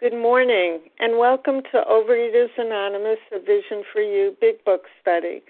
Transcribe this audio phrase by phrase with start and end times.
[0.00, 5.42] Good morning, and welcome to Overeaters Anonymous, a Vision for You Big Book Study.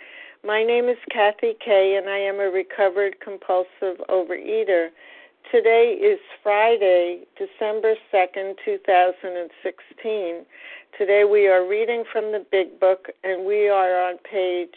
[0.43, 4.89] My name is Kathy Kay, and I am a recovered compulsive overeater.
[5.53, 10.47] Today is Friday, December 2nd, 2016.
[10.97, 14.71] Today we are reading from the Big Book, and we are on page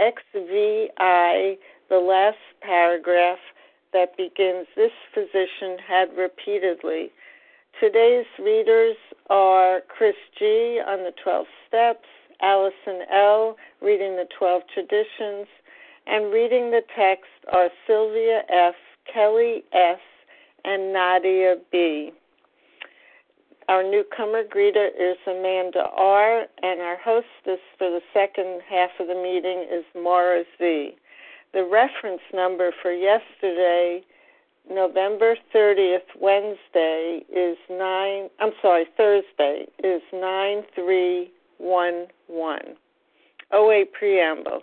[0.00, 1.58] XVI,
[1.90, 3.38] the last paragraph
[3.92, 7.10] that begins This physician had repeatedly.
[7.80, 8.96] Today's readers
[9.30, 10.80] are Chris G.
[10.86, 12.06] on the 12 Steps,
[12.40, 13.56] Allison L.
[13.82, 15.48] reading the 12 Traditions,
[16.06, 18.76] and reading the text are Sylvia F.,
[19.12, 19.98] Kelly S.,
[20.64, 22.12] and Nadia B.
[23.68, 29.14] Our newcomer greeter is Amanda R., and our hostess for the second half of the
[29.14, 30.96] meeting is Maura Z.
[31.52, 34.04] The reference number for yesterday
[34.70, 42.76] November 30th, Wednesday, is 9, I'm sorry, Thursday, is 9311.
[43.52, 44.62] OA Preamble.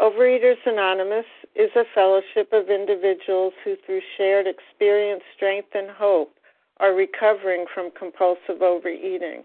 [0.00, 6.34] Overeaters Anonymous is a fellowship of individuals who, through shared experience, strength, and hope,
[6.78, 9.44] are recovering from compulsive overeating.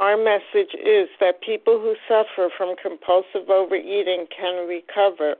[0.00, 5.34] our message is that people who suffer from compulsive overeating can recover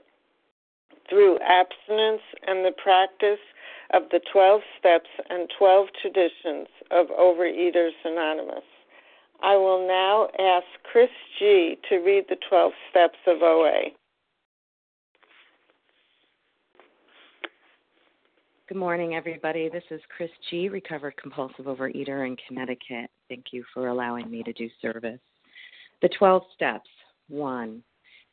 [1.09, 3.41] through abstinence and the practice
[3.93, 8.63] of the 12 steps and 12 traditions of Overeaters Anonymous.
[9.43, 11.77] I will now ask Chris G.
[11.89, 13.89] to read the 12 steps of OA.
[18.71, 19.67] Good morning, everybody.
[19.67, 23.11] This is Chris G., recovered compulsive overeater in Connecticut.
[23.27, 25.19] Thank you for allowing me to do service.
[26.01, 26.89] The 12 steps.
[27.27, 27.83] One,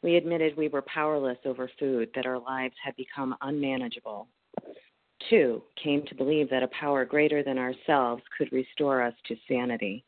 [0.04, 4.28] we admitted we were powerless over food, that our lives had become unmanageable.
[5.28, 10.04] Two, came to believe that a power greater than ourselves could restore us to sanity.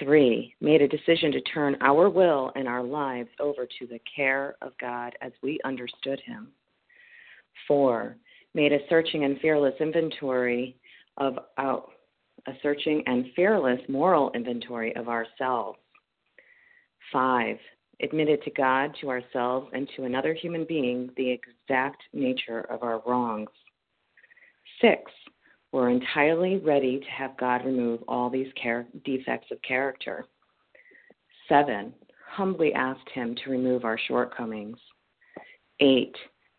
[0.00, 4.56] Three, made a decision to turn our will and our lives over to the care
[4.60, 6.48] of God as we understood Him.
[7.68, 8.16] Four,
[8.54, 10.76] made a searching and fearless inventory
[11.16, 11.84] of our,
[12.46, 15.78] a searching and fearless moral inventory of ourselves.
[17.12, 17.58] Five,
[18.02, 23.02] admitted to God, to ourselves, and to another human being the exact nature of our
[23.06, 23.50] wrongs.
[24.80, 25.02] Six,
[25.72, 30.24] we're entirely ready to have God remove all these char- defects of character.
[31.48, 31.92] Seven,
[32.28, 34.78] humbly asked Him to remove our shortcomings.
[35.80, 36.14] Eight,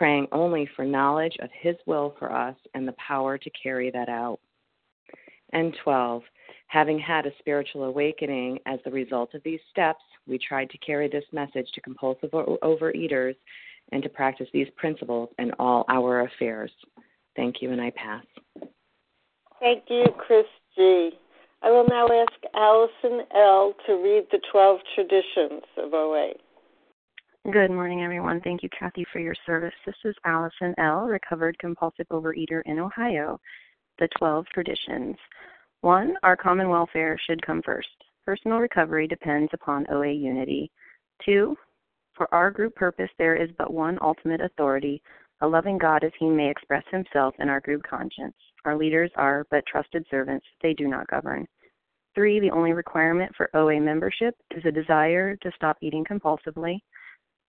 [0.00, 4.08] praying only for knowledge of His will for us and the power to carry that
[4.08, 4.40] out.
[5.52, 6.22] And 12,
[6.68, 11.06] having had a spiritual awakening as the result of these steps, we tried to carry
[11.06, 13.36] this message to compulsive overeaters
[13.92, 16.70] and to practice these principles in all our affairs.
[17.36, 18.24] Thank you, and I pass.
[19.60, 21.10] Thank you, Chris G.
[21.60, 23.74] I will now ask Allison L.
[23.86, 26.32] to read the 12 traditions of OA.
[27.48, 28.42] Good morning, everyone.
[28.42, 29.72] Thank you, Kathy, for your service.
[29.86, 33.40] This is Allison L., recovered compulsive overeater in Ohio.
[33.98, 35.16] The 12 traditions.
[35.80, 37.88] One, our common welfare should come first.
[38.26, 40.70] Personal recovery depends upon OA unity.
[41.24, 41.56] Two,
[42.12, 45.02] for our group purpose, there is but one ultimate authority,
[45.40, 48.36] a loving God as he may express himself in our group conscience.
[48.66, 51.48] Our leaders are but trusted servants, they do not govern.
[52.14, 56.80] Three, the only requirement for OA membership is a desire to stop eating compulsively.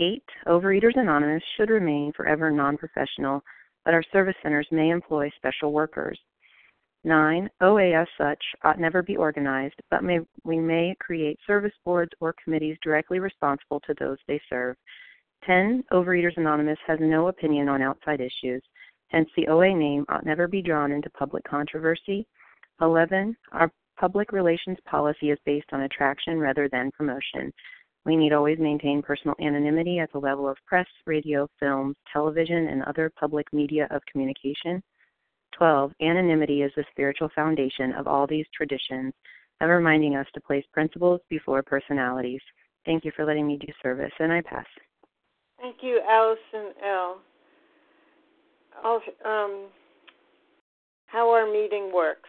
[0.00, 3.42] Eight, Overeaters Anonymous should remain forever non professional,
[3.84, 6.18] but our service centers may employ special workers.
[7.04, 12.12] Nine, OA as such ought never be organized, but may, we may create service boards
[12.20, 14.76] or committees directly responsible to those they serve.
[15.44, 15.84] 10.
[15.92, 18.62] Overeaters Anonymous has no opinion on outside issues,
[19.08, 22.26] hence the OA name ought never be drawn into public controversy.
[22.80, 23.36] 11.
[23.52, 27.52] Our public relations policy is based on attraction rather than promotion.
[28.06, 32.82] We need always maintain personal anonymity at the level of press, radio, film, television, and
[32.84, 34.82] other public media of communication.
[35.56, 35.92] 12.
[36.00, 39.12] Anonymity is the spiritual foundation of all these traditions,
[39.60, 42.40] ever reminding us to place principles before personalities.
[42.86, 44.64] Thank you for letting me do service, and I pass.
[45.60, 47.20] Thank you, Allison L.
[48.82, 49.66] Um,
[51.06, 52.28] how our meeting works.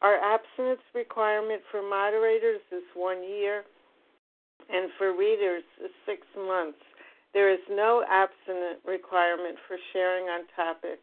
[0.00, 3.64] Our abstinence requirement for moderators is one year,
[4.70, 6.78] and for readers is six months.
[7.34, 11.00] There is no abstinent requirement for sharing on topic.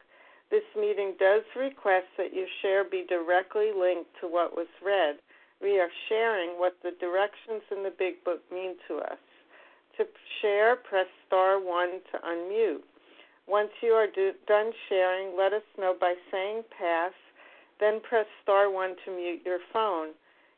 [0.50, 5.18] This meeting does request that your share be directly linked to what was read.
[5.62, 9.20] We are sharing what the directions in the Big Book mean to us.
[9.98, 10.06] To
[10.42, 12.84] share, press star 1 to unmute.
[13.48, 17.14] Once you are do- done sharing, let us know by saying pass
[17.80, 20.10] then press star 1 to mute your phone.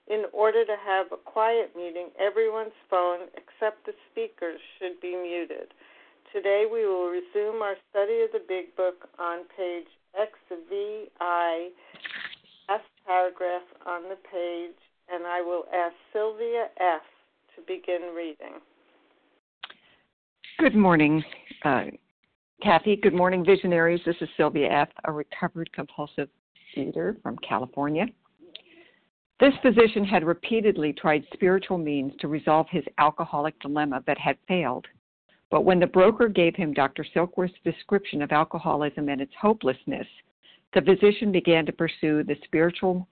[0.08, 5.74] In order to have a quiet meeting, everyone's phone except the speaker's should be muted.
[6.34, 11.70] Today we will resume our study of the Big Book on page XVI,
[12.70, 14.76] last paragraph on the page,
[15.12, 17.02] and I will ask Sylvia F.
[17.56, 18.62] to begin reading.
[20.60, 21.24] Good morning,
[21.64, 21.86] uh,
[22.64, 22.96] Kathy.
[22.96, 24.02] Good morning, visionaries.
[24.06, 26.30] This is Sylvia F., a recovered compulsive
[27.24, 28.06] from California.
[29.40, 34.86] This physician had repeatedly tried spiritual means to resolve his alcoholic dilemma but had failed.
[35.50, 37.06] But when the broker gave him Dr.
[37.14, 40.08] Silkworth's description of alcoholism and its hopelessness,
[40.74, 43.08] the physician began to pursue the spiritual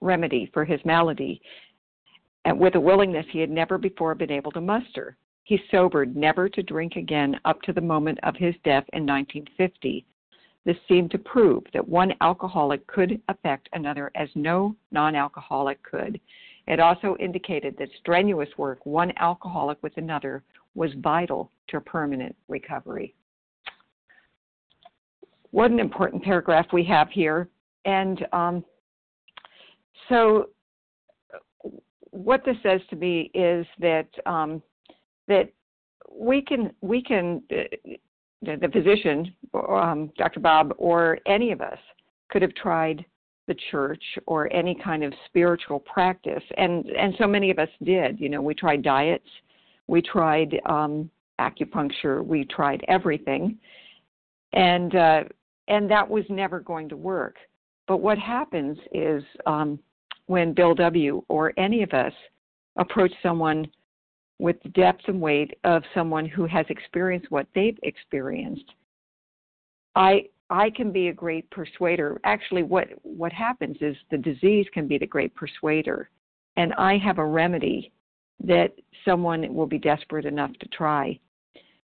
[0.00, 1.40] remedy for his malady
[2.46, 5.16] and with a willingness he had never before been able to muster.
[5.44, 10.06] He sobered never to drink again up to the moment of his death in 1950
[10.64, 16.20] this seemed to prove that one alcoholic could affect another as no non alcoholic could.
[16.66, 20.42] It also indicated that strenuous work, one alcoholic with another,
[20.74, 23.14] was vital to permanent recovery.
[25.50, 27.48] What an important paragraph we have here.
[27.84, 28.64] And um,
[30.08, 30.50] so,
[32.10, 34.62] what this says to me is that um,
[35.26, 35.50] that
[36.12, 37.42] we can we can
[38.42, 40.40] the, the physician, um, Dr.
[40.40, 41.78] Bob, or any of us
[42.30, 43.04] could have tried
[43.46, 48.20] the church or any kind of spiritual practice, and and so many of us did.
[48.20, 49.26] You know, we tried diets,
[49.88, 53.58] we tried um, acupuncture, we tried everything,
[54.52, 55.24] and uh,
[55.68, 57.36] and that was never going to work.
[57.88, 59.78] But what happens is um,
[60.26, 61.24] when Bill W.
[61.28, 62.12] or any of us
[62.76, 63.66] approach someone
[64.40, 68.64] with the depth and weight of someone who has experienced what they've experienced.
[69.94, 72.20] I I can be a great persuader.
[72.24, 76.08] Actually, what what happens is the disease can be the great persuader,
[76.56, 77.92] and I have a remedy
[78.42, 78.72] that
[79.04, 81.18] someone will be desperate enough to try.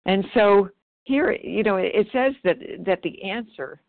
[0.06, 0.70] And so
[1.04, 2.56] here, you know, it says that
[2.86, 3.80] that the answer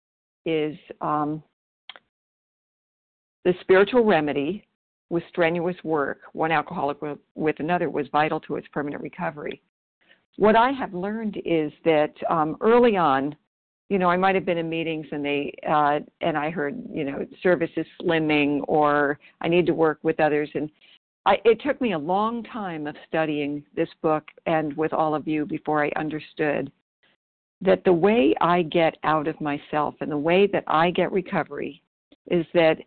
[0.45, 1.41] is um,
[3.45, 4.67] the spiritual remedy
[5.11, 6.97] with strenuous work, one alcoholic
[7.35, 9.61] with another, was vital to its permanent recovery.
[10.37, 13.35] What I have learned is that um, early on,
[13.89, 17.03] you know, I might have been in meetings and they uh, and I heard, you
[17.03, 20.49] know, service is slimming or I need to work with others.
[20.55, 20.71] And
[21.25, 25.27] I, it took me a long time of studying this book and with all of
[25.27, 26.71] you before I understood
[27.59, 31.83] that the way I get out of myself and the way that I get recovery
[32.27, 32.77] is that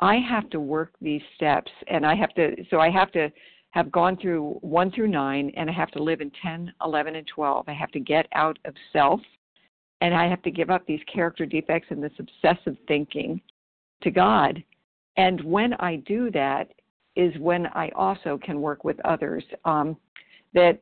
[0.00, 3.30] I have to work these steps and I have to, so I have to
[3.70, 7.26] have gone through 1 through 9 and I have to live in 10, 11, and
[7.26, 7.68] 12.
[7.68, 9.20] I have to get out of self
[10.00, 13.40] and I have to give up these character defects and this obsessive thinking
[14.02, 14.62] to God.
[15.16, 16.70] And when I do that,
[17.16, 19.44] is when I also can work with others.
[19.64, 19.96] Um,
[20.54, 20.78] that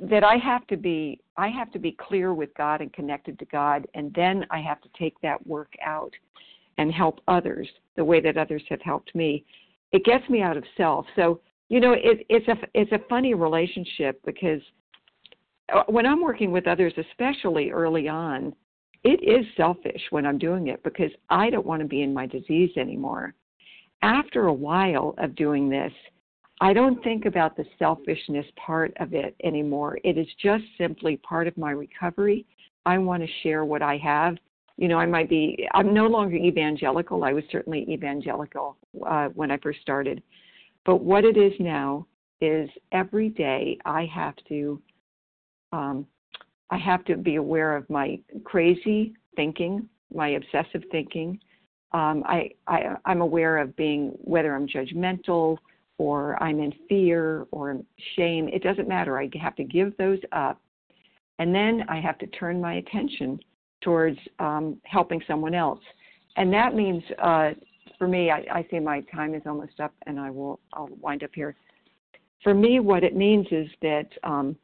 [0.00, 3.44] that I have to be I have to be clear with God and connected to
[3.46, 6.12] God, and then I have to take that work out
[6.78, 9.44] and help others the way that others have helped me.
[9.92, 11.06] It gets me out of self.
[11.16, 14.60] So you know, it, it's a it's a funny relationship because
[15.74, 18.54] uh, when I'm working with others, especially early on,
[19.04, 22.26] it is selfish when I'm doing it because I don't want to be in my
[22.26, 23.34] disease anymore.
[24.02, 25.92] After a while of doing this,
[26.60, 29.98] I don't think about the selfishness part of it anymore.
[30.04, 32.44] It is just simply part of my recovery.
[32.84, 34.36] I want to share what I have.
[34.76, 37.24] You know, I might be, I'm no longer evangelical.
[37.24, 38.76] I was certainly evangelical
[39.06, 40.22] uh, when I first started.
[40.84, 42.06] But what it is now
[42.40, 44.80] is every day I have to
[45.72, 46.06] um,
[46.72, 51.38] I have to be aware of my crazy thinking, my obsessive thinking.
[51.92, 55.58] Um, I, I, I'm aware of being whether I'm judgmental
[55.98, 57.78] or I'm in fear or
[58.16, 58.48] shame.
[58.48, 59.18] It doesn't matter.
[59.18, 60.62] I have to give those up.
[61.38, 63.38] And then I have to turn my attention
[63.82, 65.80] towards um, helping someone else.
[66.36, 67.50] And that means, uh,
[67.98, 71.22] for me, I, I see my time is almost up and I will I'll wind
[71.22, 71.54] up here.
[72.42, 74.56] For me, what it means is that um,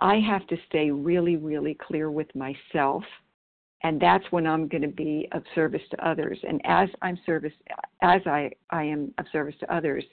[0.00, 3.04] I have to stay really, really clear with myself.
[3.84, 6.38] And that's when I'm going to be of service to others.
[6.48, 7.52] And as I'm service,
[8.02, 10.04] as I, I am of service to others,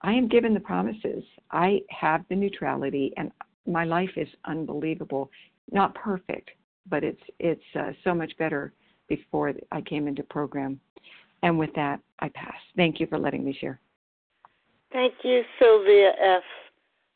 [0.00, 1.22] I am given the promises.
[1.50, 3.30] I have the neutrality, and
[3.66, 5.30] my life is unbelievable.
[5.70, 6.50] Not perfect,
[6.88, 8.72] but it's it's uh, so much better
[9.08, 10.80] before I came into program.
[11.42, 12.54] And with that, I pass.
[12.76, 13.80] Thank you for letting me share.
[14.92, 16.42] Thank you, Sylvia F.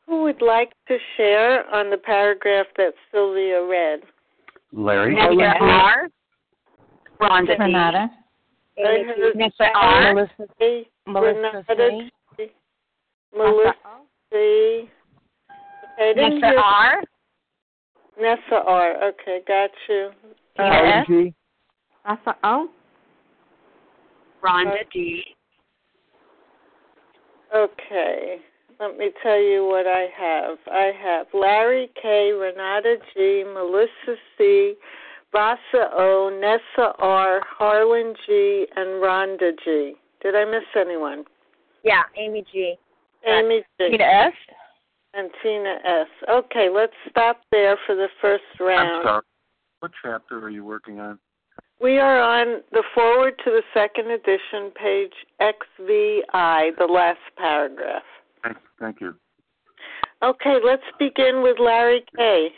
[0.06, 4.00] Who would like to share on the paragraph that Sylvia read?
[4.72, 5.14] Larry.
[5.14, 5.60] Mr.
[5.60, 6.08] R.
[7.20, 8.10] Rhonda Renata.
[8.78, 9.70] Mr.
[9.74, 10.14] R.
[10.14, 10.88] Melissa, C.
[11.06, 12.10] Melissa C.
[12.36, 12.46] C.
[13.36, 13.74] Melissa
[14.32, 14.36] C.
[14.36, 14.90] Okay,
[15.98, 16.50] I didn't Mr.
[16.50, 17.02] hear R.
[18.20, 19.04] Nessa R.
[19.08, 20.10] Okay, got you.
[20.56, 21.06] Tina S.
[21.06, 21.34] G.
[22.04, 22.68] Asa O.
[24.42, 25.22] Rhonda D.
[27.54, 28.38] Okay.
[28.78, 30.58] Let me tell you what I have.
[30.70, 34.74] I have Larry K, Renata G, Melissa C,
[35.32, 39.94] Vasa O, Nessa R, Harlan G, and Rhonda G.
[40.22, 41.24] Did I miss anyone?
[41.84, 42.74] Yeah, Amy G.
[43.26, 43.90] Amy G.
[43.90, 44.32] Tina S.
[45.16, 46.08] And Tina S.
[46.28, 49.04] Okay, let's stop there for the first I'm round.
[49.04, 49.22] sorry.
[49.80, 51.18] What chapter are you working on?
[51.80, 58.02] We are on the foreword to the second edition, page XVI, the last paragraph.
[58.42, 59.14] Thank, thank you.
[60.22, 62.48] Okay, let's begin with Larry K.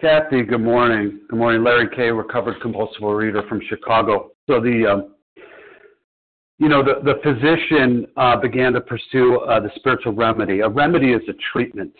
[0.00, 1.20] Kathy, good morning.
[1.28, 1.64] Good morning.
[1.64, 4.30] Larry K., recovered compulsive reader from Chicago.
[4.48, 5.14] So the, um,
[6.58, 10.60] you know, the, the physician uh, began to pursue uh, the spiritual remedy.
[10.60, 11.94] A remedy is a treatment.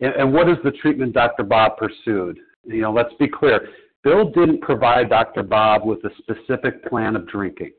[0.00, 1.42] And, and what is the treatment Dr.
[1.44, 2.38] Bob pursued?
[2.64, 3.68] You know, let's be clear.
[4.02, 5.42] Bill didn't provide Dr.
[5.42, 7.72] Bob with a specific plan of drinking.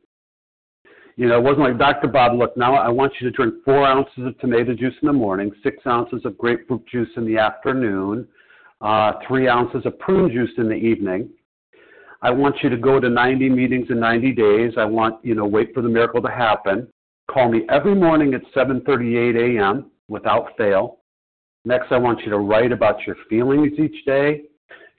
[1.16, 2.08] You know, it wasn't like, Dr.
[2.08, 5.14] Bob, look, now I want you to drink four ounces of tomato juice in the
[5.14, 8.28] morning, six ounces of grapefruit juice in the afternoon,
[8.82, 11.30] uh, three ounces of prune juice in the evening.
[12.24, 14.74] I want you to go to 90 meetings in 90 days.
[14.78, 16.88] I want, you know, wait for the miracle to happen.
[17.30, 19.92] Call me every morning at 7:38 a.m.
[20.08, 21.00] without fail.
[21.66, 24.44] Next, I want you to write about your feelings each day.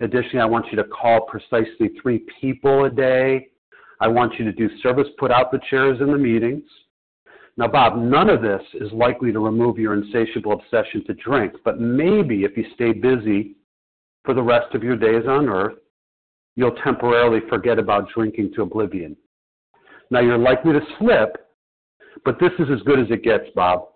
[0.01, 3.49] Additionally, I want you to call precisely three people a day.
[4.01, 6.65] I want you to do service, put out the chairs in the meetings.
[7.57, 11.81] Now, Bob, none of this is likely to remove your insatiable obsession to drink, but
[11.81, 13.55] maybe if you stay busy
[14.25, 15.77] for the rest of your days on earth,
[16.57, 19.17] you'll temporarily forget about drinking to oblivion.
[20.11, 21.37] Now, you're likely to slip,
[22.25, 23.89] but this is as good as it gets, Bob.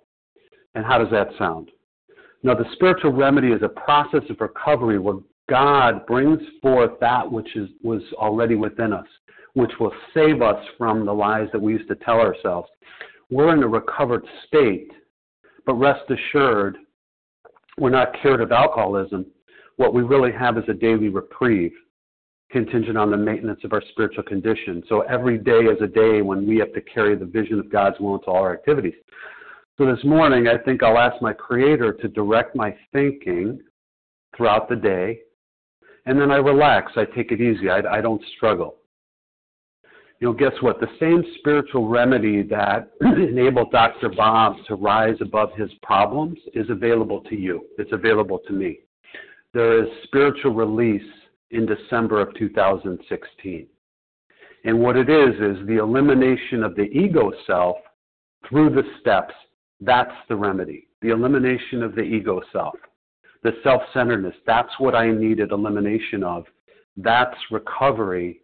[0.74, 1.70] And how does that sound?
[2.42, 5.16] Now, the spiritual remedy is a process of recovery where
[5.48, 9.06] God brings forth that which is, was already within us,
[9.54, 12.68] which will save us from the lies that we used to tell ourselves.
[13.30, 14.90] We're in a recovered state,
[15.66, 16.78] but rest assured,
[17.78, 19.26] we're not cured of alcoholism.
[19.76, 21.72] What we really have is a daily reprieve
[22.50, 24.82] contingent on the maintenance of our spiritual condition.
[24.88, 28.00] So every day is a day when we have to carry the vision of God's
[28.00, 28.94] will into all our activities.
[29.76, 33.60] So this morning, I think I'll ask my Creator to direct my thinking
[34.36, 35.20] throughout the day,
[36.06, 36.92] and then I relax.
[36.96, 37.70] I take it easy.
[37.70, 38.76] I, I don't struggle.
[40.20, 40.80] You know, guess what?
[40.80, 44.08] The same spiritual remedy that enabled Dr.
[44.08, 47.66] Bob to rise above his problems is available to you.
[47.78, 48.80] It's available to me.
[49.54, 51.02] There is spiritual release
[51.50, 53.66] in December of 2016.
[54.64, 57.76] And what it is, is the elimination of the ego self
[58.48, 59.34] through the steps.
[59.80, 60.88] That's the remedy.
[61.00, 62.74] The elimination of the ego self.
[63.42, 64.34] The self centeredness.
[64.46, 66.44] That's what I needed elimination of.
[66.96, 68.42] That's recovery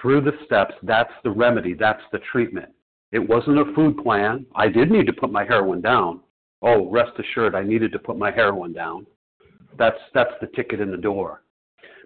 [0.00, 0.74] through the steps.
[0.82, 1.74] That's the remedy.
[1.74, 2.70] That's the treatment.
[3.12, 4.46] It wasn't a food plan.
[4.54, 6.20] I did need to put my heroin down.
[6.62, 9.06] Oh, rest assured, I needed to put my heroin down.
[9.78, 11.42] That's, that's the ticket in the door.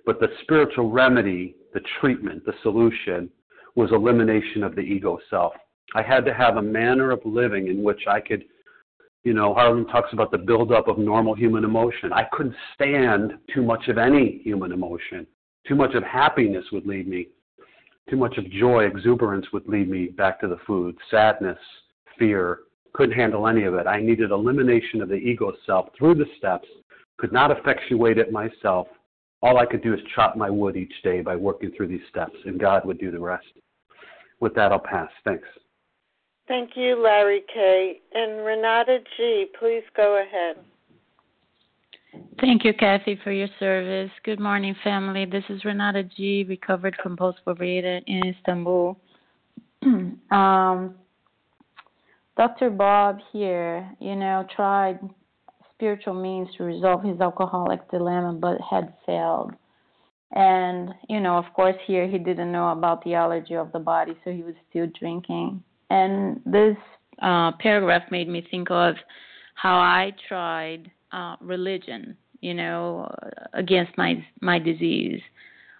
[0.06, 3.30] But the spiritual remedy, the treatment, the solution
[3.76, 5.52] was elimination of the ego self.
[5.94, 8.44] I had to have a manner of living in which I could,
[9.24, 12.12] you know, Harlan talks about the buildup of normal human emotion.
[12.12, 15.26] I couldn't stand too much of any human emotion.
[15.66, 17.28] Too much of happiness would lead me.
[18.08, 20.96] Too much of joy, exuberance would lead me back to the food.
[21.10, 21.58] Sadness,
[22.18, 22.60] fear,
[22.92, 23.86] couldn't handle any of it.
[23.86, 26.66] I needed elimination of the ego self through the steps,
[27.18, 28.88] could not effectuate it myself,
[29.42, 32.36] all I could do is chop my wood each day by working through these steps,
[32.44, 33.46] and God would do the rest.
[34.40, 35.10] With that, I'll pass.
[35.24, 35.46] Thanks.
[36.48, 38.00] Thank you, Larry K.
[38.12, 40.56] And Renata G., please go ahead.
[42.40, 44.10] Thank you, Kathy, for your service.
[44.24, 45.26] Good morning, family.
[45.26, 48.98] This is Renata G., recovered compulsive overeater in Istanbul.
[50.30, 50.94] um,
[52.36, 52.70] Dr.
[52.70, 54.98] Bob here, you know, tried
[55.80, 59.54] spiritual means to resolve his alcoholic dilemma, but had failed.
[60.32, 64.14] And, you know, of course, here he didn't know about the allergy of the body,
[64.22, 65.62] so he was still drinking.
[65.88, 66.76] And this
[67.22, 68.94] uh, paragraph made me think of
[69.54, 73.12] how I tried uh, religion, you know,
[73.54, 75.20] against my my disease.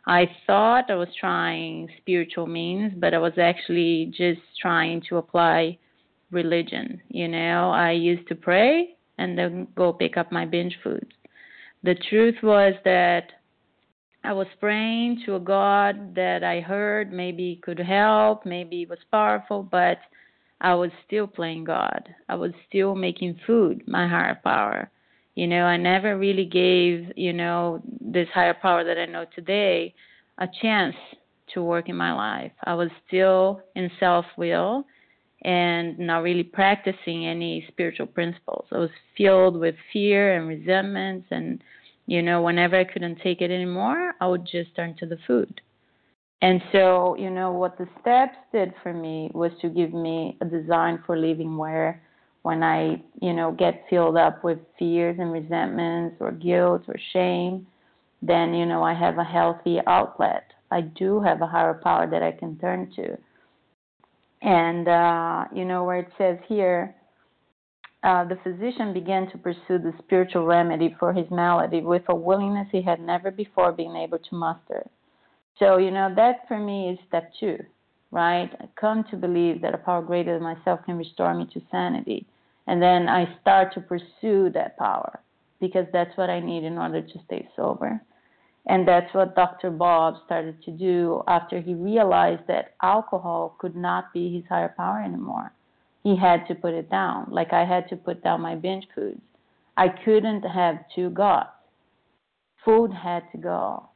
[0.06, 5.78] I thought I was trying spiritual means, but I was actually just trying to apply
[6.30, 7.00] religion.
[7.08, 11.12] You know, I used to pray, and then go pick up my binge foods.
[11.83, 13.30] The truth was that
[14.24, 19.62] I was praying to a God that I heard maybe could help, maybe was powerful,
[19.62, 19.98] but
[20.61, 22.09] I was still playing God.
[22.28, 24.90] I was still making food my higher power.
[25.35, 29.94] You know, I never really gave, you know, this higher power that I know today
[30.38, 30.96] a chance
[31.54, 32.52] to work in my life.
[32.64, 34.85] I was still in self will
[35.42, 38.66] and not really practicing any spiritual principles.
[38.72, 41.62] I was filled with fear and resentments and
[42.11, 45.61] you know, whenever I couldn't take it anymore, I would just turn to the food.
[46.42, 50.44] And so, you know, what the steps did for me was to give me a
[50.44, 52.03] design for living where
[52.42, 57.66] when I, you know, get filled up with fears and resentments or guilt or shame,
[58.22, 60.50] then, you know, I have a healthy outlet.
[60.72, 63.16] I do have a higher power that I can turn to.
[64.42, 66.94] And, uh, you know, where it says here,
[68.03, 72.68] uh, the physician began to pursue the spiritual remedy for his malady with a willingness
[72.72, 74.88] he had never before been able to muster.
[75.59, 77.59] So, you know, that for me is step two,
[78.11, 78.50] right?
[78.59, 82.26] I come to believe that a power greater than myself can restore me to sanity.
[82.66, 85.20] And then I start to pursue that power
[85.61, 88.00] because that's what I need in order to stay sober.
[88.70, 89.68] And that's what Dr.
[89.68, 95.02] Bob started to do after he realized that alcohol could not be his higher power
[95.02, 95.52] anymore.
[96.04, 99.20] He had to put it down, like I had to put down my binge foods.
[99.76, 101.48] I couldn't have two gods.
[102.64, 103.88] Food had to go.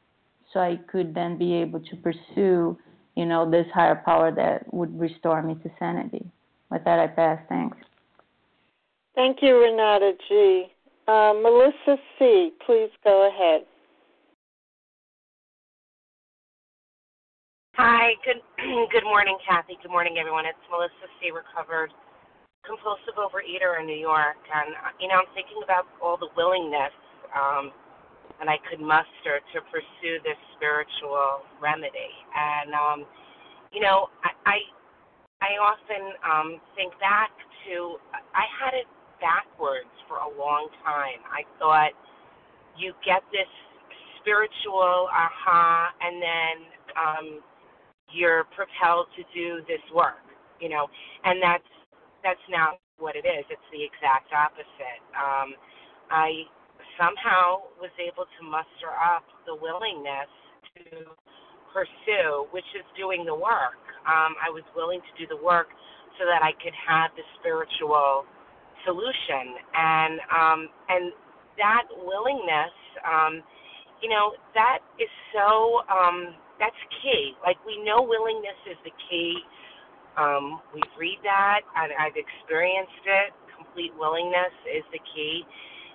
[0.53, 2.77] So I could then be able to pursue,
[3.15, 6.27] you know, this higher power that would restore me to sanity.
[6.73, 7.39] With that, I pass.
[7.49, 7.77] Thanks.
[9.15, 10.65] Thank you, Renata G.
[11.07, 13.67] Uh, Melissa C., please go ahead.
[17.75, 18.39] Hi, good
[18.95, 19.75] good morning, Kathy.
[19.83, 20.47] Good morning, everyone.
[20.47, 21.35] It's Melissa C.
[21.35, 21.91] Recovered
[22.63, 26.95] compulsive overeater in New York, and you know I'm thinking about all the willingness
[27.35, 27.75] um,
[28.39, 32.99] that I could muster to pursue this spiritual remedy, and um,
[33.75, 34.57] you know I I,
[35.43, 37.35] I often um, think back
[37.67, 37.99] to
[38.39, 38.87] I had it
[39.19, 41.27] backwards for a long time.
[41.27, 41.91] I thought
[42.79, 43.51] you get this
[44.23, 46.55] spiritual aha, and then
[46.95, 47.27] um,
[48.13, 50.23] you're propelled to do this work,
[50.61, 50.89] you know,
[51.25, 51.69] and that's
[52.23, 53.45] that's not what it is.
[53.51, 55.01] It's the exact opposite.
[55.13, 55.55] Um,
[56.11, 56.49] I
[56.97, 60.31] somehow was able to muster up the willingness
[60.79, 61.13] to
[61.73, 63.81] pursue, which is doing the work.
[64.07, 65.69] Um, I was willing to do the work
[66.19, 68.25] so that I could have the spiritual
[68.87, 71.13] solution, and um, and
[71.59, 73.43] that willingness, um,
[74.03, 77.35] you know, that is so um, that's key.
[77.45, 79.39] Like we know willingness is the key.
[80.19, 83.31] Um, we read that, and I've experienced it.
[83.57, 85.43] Complete willingness is the key,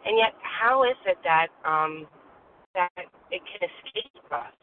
[0.06, 2.08] and yet, how is it that um,
[2.76, 2.92] that
[3.32, 4.54] it can escape us?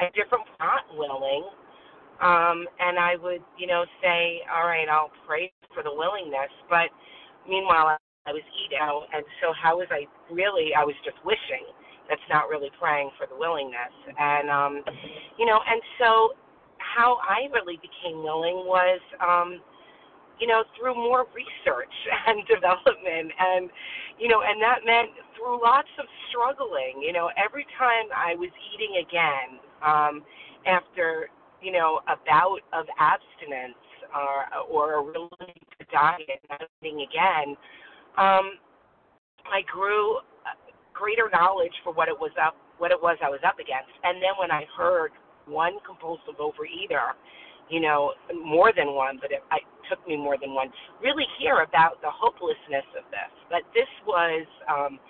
[0.00, 1.44] At different not willing,
[2.22, 6.90] um, and I would, you know, say, all right, I'll pray for the willingness, but
[7.48, 10.70] meanwhile, I was eating, and so how was I really?
[10.78, 11.66] I was just wishing.
[12.12, 14.84] That's not really praying for the willingness, and um,
[15.38, 16.36] you know, and so
[16.76, 19.00] how I really became willing was.
[19.16, 19.60] Um,
[20.40, 21.94] you know, through more research
[22.26, 23.70] and development and
[24.18, 28.50] you know, and that meant through lots of struggling, you know, every time I was
[28.74, 30.22] eating again, um,
[30.66, 31.28] after,
[31.60, 33.78] you know, a bout of abstinence
[34.14, 37.56] or or a really good diet, not eating again,
[38.18, 38.58] um,
[39.46, 40.18] I grew
[40.92, 43.94] greater knowledge for what it was up what it was I was up against.
[44.02, 45.12] And then when I heard
[45.46, 47.14] one compulsive overeater
[47.72, 50.68] you know, more than one, but it, it took me more than one,
[51.00, 53.32] really hear about the hopelessness of this.
[53.48, 55.00] But this was um,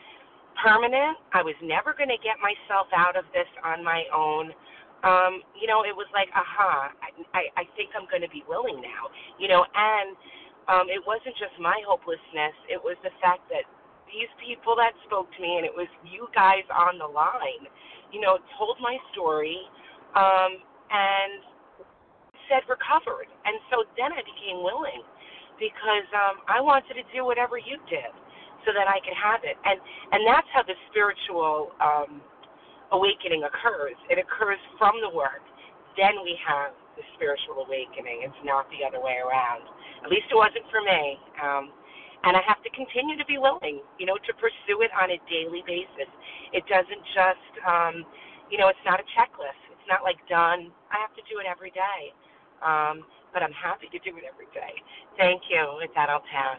[0.62, 1.18] permanent.
[1.34, 4.54] I was never going to get myself out of this on my own.
[5.02, 8.46] Um, you know, it was like, aha, I, I, I think I'm going to be
[8.46, 9.10] willing now.
[9.42, 10.14] You know, and
[10.70, 13.66] um, it wasn't just my hopelessness, it was the fact that
[14.12, 17.66] these people that spoke to me, and it was you guys on the line,
[18.12, 19.58] you know, told my story.
[20.12, 20.60] Um,
[20.92, 21.40] and
[22.52, 23.32] said recovered.
[23.48, 25.00] And so then I became willing
[25.56, 28.12] because um, I wanted to do whatever you did
[28.68, 29.56] so that I could have it.
[29.64, 29.80] And
[30.12, 32.20] and that's how the spiritual um,
[32.92, 33.96] awakening occurs.
[34.12, 35.42] It occurs from the work.
[35.96, 38.28] Then we have the spiritual awakening.
[38.28, 39.64] It's not the other way around.
[40.04, 41.16] At least it wasn't for me.
[41.40, 41.72] Um,
[42.24, 45.18] and I have to continue to be willing, you know, to pursue it on a
[45.28, 46.10] daily basis.
[46.52, 48.06] It doesn't just, um,
[48.50, 49.58] you know, it's not a checklist.
[49.72, 50.70] It's not like done.
[50.90, 52.14] I have to do it every day.
[52.62, 54.74] Um, but I'm happy to do it every day.
[55.18, 55.74] Thank you.
[55.80, 56.58] With that, I'll pass.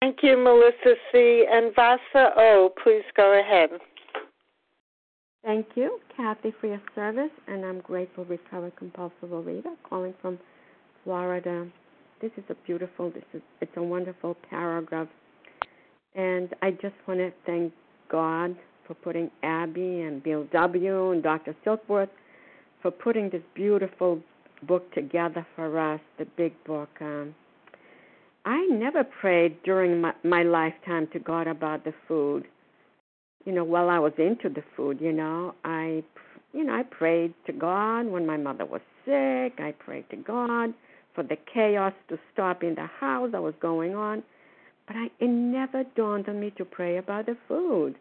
[0.00, 1.46] Thank you, Melissa C.
[1.50, 3.70] And Vasa O., please go ahead.
[5.44, 10.38] Thank you, Kathy, for your service, and I'm grateful, recovered compulsive overeater, calling from
[11.04, 11.66] Florida.
[12.20, 15.08] This is a beautiful, this is it's a wonderful paragraph,
[16.14, 17.72] and I just want to thank
[18.10, 21.10] God for putting Ebby and Bill W.
[21.12, 21.54] and Dr.
[21.64, 22.08] Silkworth
[22.80, 24.20] for putting this beautiful
[24.66, 26.88] book together for us, the big book.
[27.00, 27.34] Um,
[28.46, 32.44] I never prayed during my, my lifetime to God about the food.
[33.44, 36.02] You know, while I was into the food, you know, I,
[36.52, 39.60] you know, I prayed to God when my mother was sick.
[39.60, 40.72] I prayed to God
[41.14, 44.22] for the chaos to stop in the house that was going on.
[44.86, 47.96] But I, it never dawned on me to pray about the food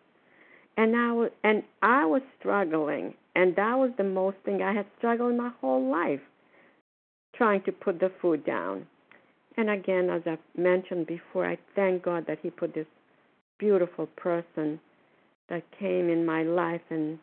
[0.77, 4.85] and I was and I was struggling, and that was the most thing I had
[4.97, 6.21] struggled my whole life,
[7.35, 8.87] trying to put the food down.
[9.55, 12.87] And again, as I've mentioned before, I thank God that He put this
[13.59, 14.79] beautiful person
[15.49, 17.19] that came in my life and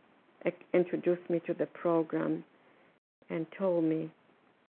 [0.47, 2.45] uh, introduced me to the program
[3.31, 4.11] and told me,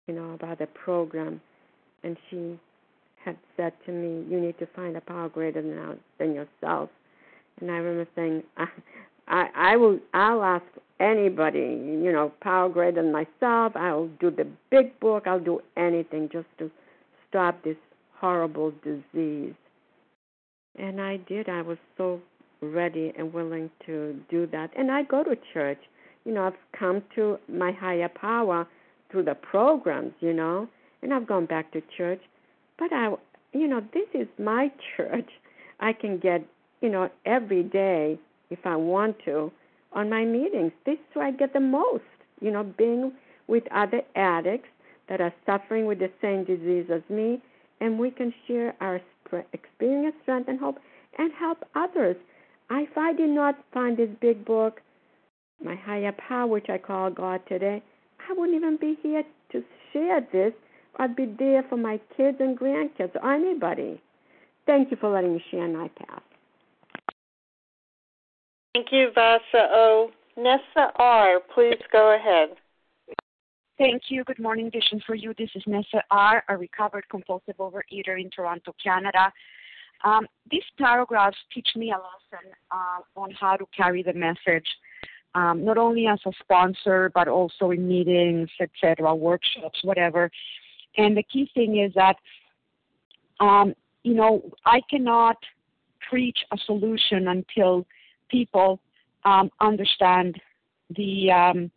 [0.07, 1.41] you know, about the program.
[2.03, 2.59] And she
[3.23, 6.89] had said to me, "You need to find a power greater than, than yourself."
[7.59, 8.67] And I remember saying, I,
[9.27, 10.65] I, I will, I'll ask
[10.99, 13.73] anybody, you know, power greater than myself.
[13.75, 15.27] I'll do the big book.
[15.27, 16.71] I'll do anything just to
[17.29, 17.77] stop this
[18.19, 19.53] horrible disease.
[20.77, 21.49] And I did.
[21.49, 22.21] I was so
[22.61, 24.71] ready and willing to do that.
[24.77, 25.79] And I go to church.
[26.25, 28.67] You know, I've come to my higher power
[29.11, 30.67] through the programs, you know,
[31.01, 32.21] and I've gone back to church.
[32.77, 33.13] But I,
[33.53, 35.29] you know, this is my church.
[35.79, 36.45] I can get
[36.81, 39.51] you know, every day if I want to
[39.93, 40.71] on my meetings.
[40.85, 42.03] This is where I get the most,
[42.41, 43.13] you know, being
[43.47, 44.69] with other addicts
[45.09, 47.41] that are suffering with the same disease as me,
[47.79, 48.99] and we can share our
[49.53, 50.77] experience, strength, and hope
[51.17, 52.15] and help others.
[52.69, 54.81] If I did not find this big book,
[55.63, 57.81] my higher power, which I call God today,
[58.29, 59.63] I wouldn't even be here to
[59.93, 60.53] share this.
[60.99, 64.01] I'd be there for my kids and grandkids or anybody.
[64.65, 66.23] Thank you for letting me share my path.
[68.73, 70.11] Thank you, Vasa O.
[70.35, 72.49] Nessa R., please go ahead.
[73.77, 74.23] Thank you.
[74.23, 75.33] Good morning, Vision for You.
[75.37, 79.31] This is Nessa R., a recovered compulsive overeater in Toronto, Canada.
[80.03, 84.67] Um, these paragraphs teach me a lesson uh, on how to carry the message,
[85.37, 90.31] not only as a sponsor, but also in meetings, etc., workshops, whatever.
[90.97, 92.15] And the key thing is that,
[93.39, 93.73] um,
[94.03, 95.37] you know, I cannot
[96.09, 97.85] preach a solution until
[98.29, 98.79] people
[99.25, 100.39] um, understand
[100.95, 101.71] the um,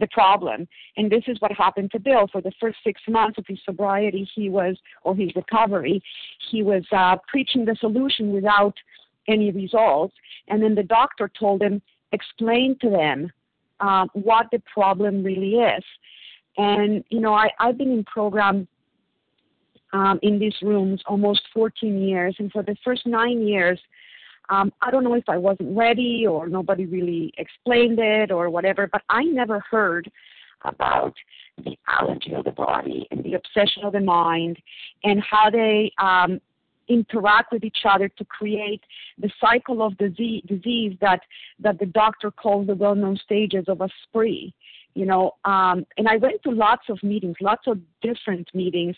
[0.00, 0.66] the problem.
[0.96, 2.26] And this is what happened to Bill.
[2.32, 6.02] For the first six months of his sobriety, he was, or his recovery,
[6.50, 8.74] he was uh, preaching the solution without
[9.28, 10.14] any results.
[10.48, 13.32] And then the doctor told him, explain to them
[13.80, 15.84] uh, what the problem really is.
[16.56, 18.66] And, you know, I, I've been in program
[19.92, 22.34] um, in these rooms almost 14 years.
[22.38, 23.78] And for the first nine years,
[24.48, 28.88] um, I don't know if I wasn't ready or nobody really explained it or whatever,
[28.90, 30.10] but I never heard
[30.62, 31.14] about
[31.64, 34.58] the allergy of the body and the obsession of the mind
[35.04, 36.40] and how they um,
[36.90, 38.82] interact with each other to create
[39.18, 41.20] the cycle of disease, disease that
[41.60, 44.52] that the doctor calls the well-known stages of a spree.
[44.94, 48.96] You know, um, and I went to lots of meetings, lots of different meetings,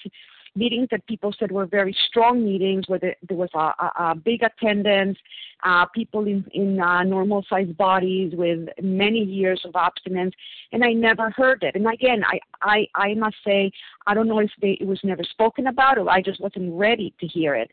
[0.55, 4.15] meetings that people said were very strong meetings where there, there was a, a, a
[4.15, 5.19] big attendance,
[5.65, 10.35] uh, people in, in uh, normal sized bodies with many years of abstinence,
[10.73, 11.75] and I never heard it.
[11.75, 13.73] And again, I, I, I must say,
[14.07, 17.15] I don't know if they, it was never spoken about or I just wasn't ready
[17.21, 17.71] to hear it.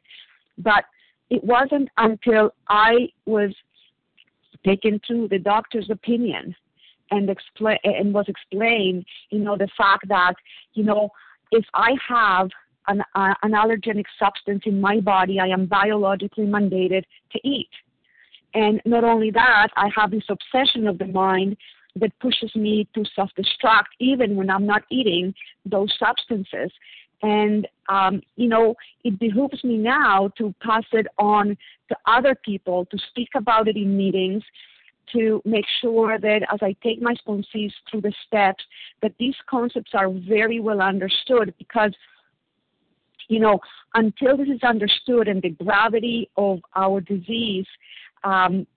[0.58, 0.86] But
[1.30, 3.52] it wasn't until I was
[4.66, 6.56] taken to the doctor's opinion
[7.12, 10.34] and explain and was explained, you know, the fact that,
[10.74, 11.10] you know,
[11.52, 12.50] if I have
[12.90, 17.70] an, uh, an allergenic substance in my body, I am biologically mandated to eat.
[18.54, 21.56] And not only that, I have this obsession of the mind
[21.96, 25.34] that pushes me to self destruct even when I'm not eating
[25.66, 26.72] those substances.
[27.22, 31.58] And, um, you know, it behooves me now to pass it on
[31.90, 34.44] to other people, to speak about it in meetings,
[35.12, 38.64] to make sure that as I take my sponsees through the steps,
[39.02, 41.94] that these concepts are very well understood because
[43.30, 43.60] you know,
[43.94, 47.68] until this is understood and the gravity of our disease,
[48.24, 48.68] um,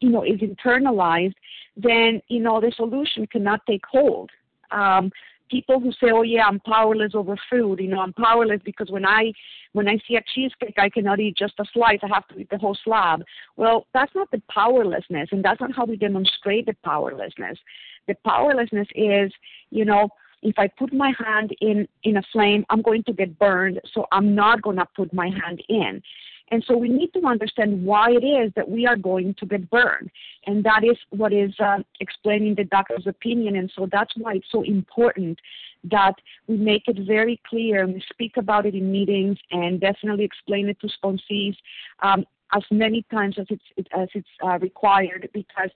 [0.00, 1.34] you know, is internalized,
[1.76, 4.30] then, you know, the solution cannot take hold.
[4.70, 5.10] Um,
[5.50, 9.06] people who say, "Oh yeah, I'm powerless over food," you know, I'm powerless because when
[9.06, 9.32] I
[9.72, 12.00] when I see a cheesecake, I cannot eat just a slice.
[12.02, 13.22] I have to eat the whole slab.
[13.56, 17.58] Well, that's not the powerlessness, and that's not how we demonstrate the powerlessness.
[18.06, 19.32] The powerlessness is,
[19.70, 20.10] you know,
[20.42, 24.06] if I put my hand in in a flame, I'm going to get burned, so
[24.12, 26.02] I'm not going to put my hand in.
[26.50, 29.68] And so we need to understand why it is that we are going to get
[29.68, 30.10] burned.
[30.46, 33.56] And that is what is uh, explaining the doctor's opinion.
[33.56, 35.38] And so that's why it's so important
[35.84, 36.14] that
[36.46, 40.68] we make it very clear and we speak about it in meetings and definitely explain
[40.68, 41.56] it to sponsees
[42.02, 45.70] um, as many times as it's, as it's uh, required because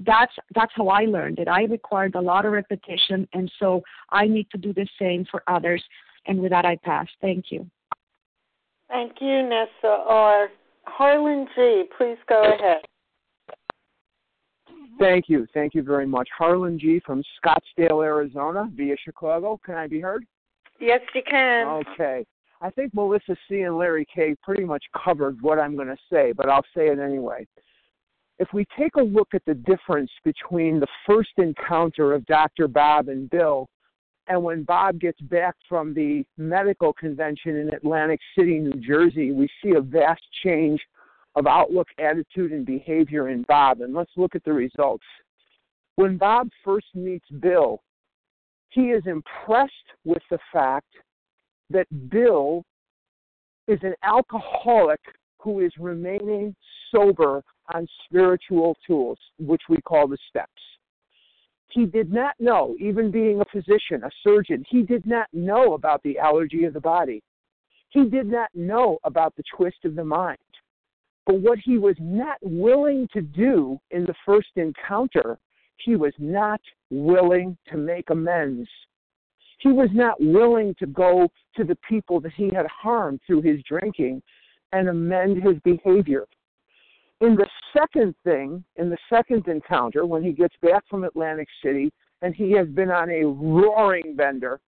[0.00, 1.48] that's that's how I learned it.
[1.48, 5.42] I required a lot of repetition, and so I need to do the same for
[5.46, 5.82] others.
[6.26, 7.06] And with that, I pass.
[7.20, 7.66] Thank you.
[8.88, 10.48] Thank you, Nessa R.
[10.84, 12.82] Harlan G., please go ahead.
[14.98, 15.46] Thank you.
[15.52, 16.28] Thank you very much.
[16.36, 17.00] Harlan G.
[17.04, 19.60] from Scottsdale, Arizona, via Chicago.
[19.64, 20.24] Can I be heard?
[20.80, 21.66] Yes, you can.
[21.66, 22.24] Okay.
[22.60, 23.62] I think Melissa C.
[23.62, 24.34] and Larry K.
[24.42, 27.46] pretty much covered what I'm going to say, but I'll say it anyway
[28.38, 32.68] if we take a look at the difference between the first encounter of Dr.
[32.68, 33.66] Bob and Bill
[34.28, 39.48] and when Bob gets back from the medical convention in Atlantic City, New Jersey, we
[39.62, 40.80] see a vast change
[41.36, 43.82] of outlook, attitude, and behavior in Bob.
[43.82, 45.04] And let's look at the results.
[45.94, 47.82] When Bob first meets Bill,
[48.70, 49.72] he is impressed
[50.04, 50.92] with the fact
[51.70, 52.64] that Bill
[53.68, 55.00] is an alcoholic
[55.40, 56.54] who is remaining
[56.94, 57.42] sober
[57.74, 60.50] on spiritual tools, which we call the steps.
[61.68, 66.02] He did not know, even being a physician, a surgeon, he did not know about
[66.02, 67.22] the allergy of the body.
[67.90, 70.38] He did not know about the twist of the mind.
[71.26, 75.38] But what he was not willing to do in the first encounter,
[75.78, 78.68] he was not willing to make amends.
[79.58, 83.62] He was not willing to go to the people that he had harmed through his
[83.62, 84.22] drinking
[84.72, 86.26] and amend his behavior.
[87.20, 91.90] In the second thing, in the second encounter, when he gets back from Atlantic City
[92.20, 94.60] and he has been on a roaring bender,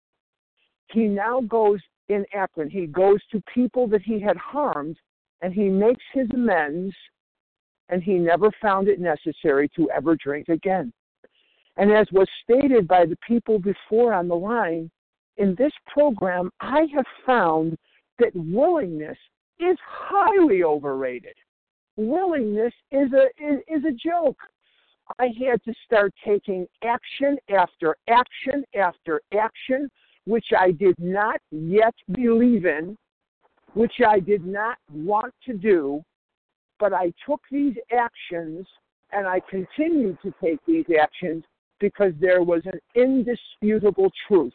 [0.93, 2.69] he now goes in Akron.
[2.69, 4.97] He goes to people that he had harmed
[5.41, 6.95] and he makes his amends
[7.89, 10.93] and he never found it necessary to ever drink again.
[11.77, 14.89] And as was stated by the people before on the line,
[15.37, 17.77] in this program, I have found
[18.17, 19.17] that willingness
[19.59, 21.35] is highly overrated.
[21.95, 24.37] Willingness is a is, is a joke.
[25.19, 29.89] I had to start taking action after action after action,
[30.25, 32.97] which I did not yet believe in,
[33.73, 36.03] which I did not want to do,
[36.79, 38.67] but I took these actions
[39.11, 41.43] and I continued to take these actions
[41.79, 44.53] because there was an indisputable truth.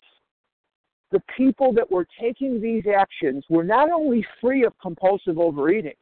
[1.11, 5.95] The people that were taking these actions were not only free of compulsive overeating,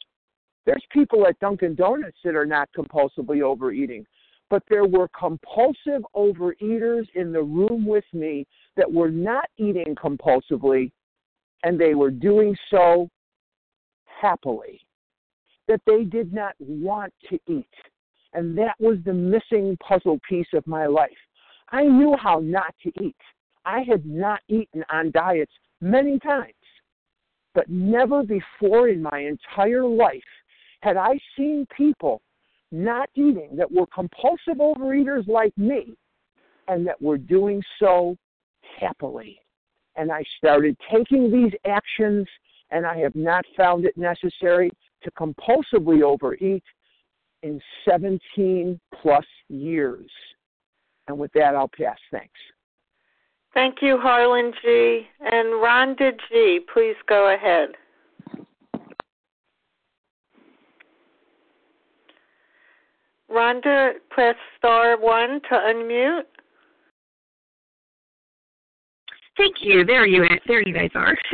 [0.66, 4.06] there's people at Dunkin' Donuts that are not compulsively overeating,
[4.50, 10.92] but there were compulsive overeaters in the room with me that were not eating compulsively,
[11.64, 13.08] and they were doing so
[14.04, 14.80] happily.
[15.66, 17.66] That they did not want to eat.
[18.32, 21.10] And that was the missing puzzle piece of my life.
[21.70, 23.16] I knew how not to eat.
[23.64, 26.54] I had not eaten on diets many times,
[27.54, 30.22] but never before in my entire life
[30.82, 32.22] had I seen people
[32.72, 35.96] not eating that were compulsive overeaters like me
[36.68, 38.16] and that were doing so
[38.78, 39.38] happily.
[39.96, 42.26] And I started taking these actions,
[42.70, 44.70] and I have not found it necessary
[45.02, 46.62] to compulsively overeat
[47.42, 50.10] in 17 plus years.
[51.08, 51.98] And with that, I'll pass.
[52.10, 52.38] Thanks.
[53.52, 55.06] Thank you, Harlan G.
[55.20, 57.70] And Rhonda G., please go ahead.
[63.30, 66.22] Rhonda, press star one to unmute.
[69.36, 69.84] Thank you.
[69.84, 71.16] There you there you guys are.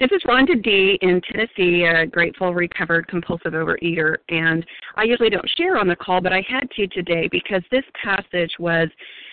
[0.00, 4.66] this is Rhonda D in Tennessee, a grateful recovered compulsive overeater, and
[4.96, 8.52] I usually don't share on the call, but I had to today because this passage
[8.58, 8.88] was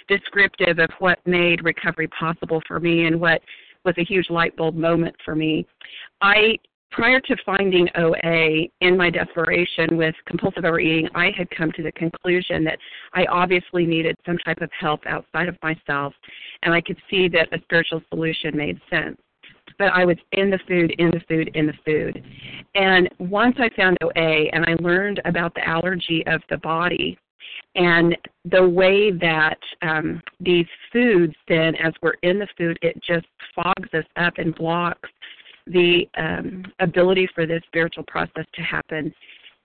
[0.07, 3.41] descriptive of what made recovery possible for me and what
[3.83, 5.65] was a huge light bulb moment for me.
[6.21, 6.57] I
[6.91, 11.91] prior to finding OA in my desperation with compulsive overeating, I had come to the
[11.91, 12.79] conclusion that
[13.13, 16.13] I obviously needed some type of help outside of myself,
[16.63, 19.17] and I could see that a spiritual solution made sense.
[19.77, 22.23] But I was in the food, in the food, in the food.
[22.73, 27.17] And once I found OA and I learned about the allergy of the body
[27.75, 33.27] and the way that um, these foods then, as we're in the food, it just
[33.53, 35.09] fogs us up and blocks
[35.71, 39.13] the um, ability for this spiritual process to happen,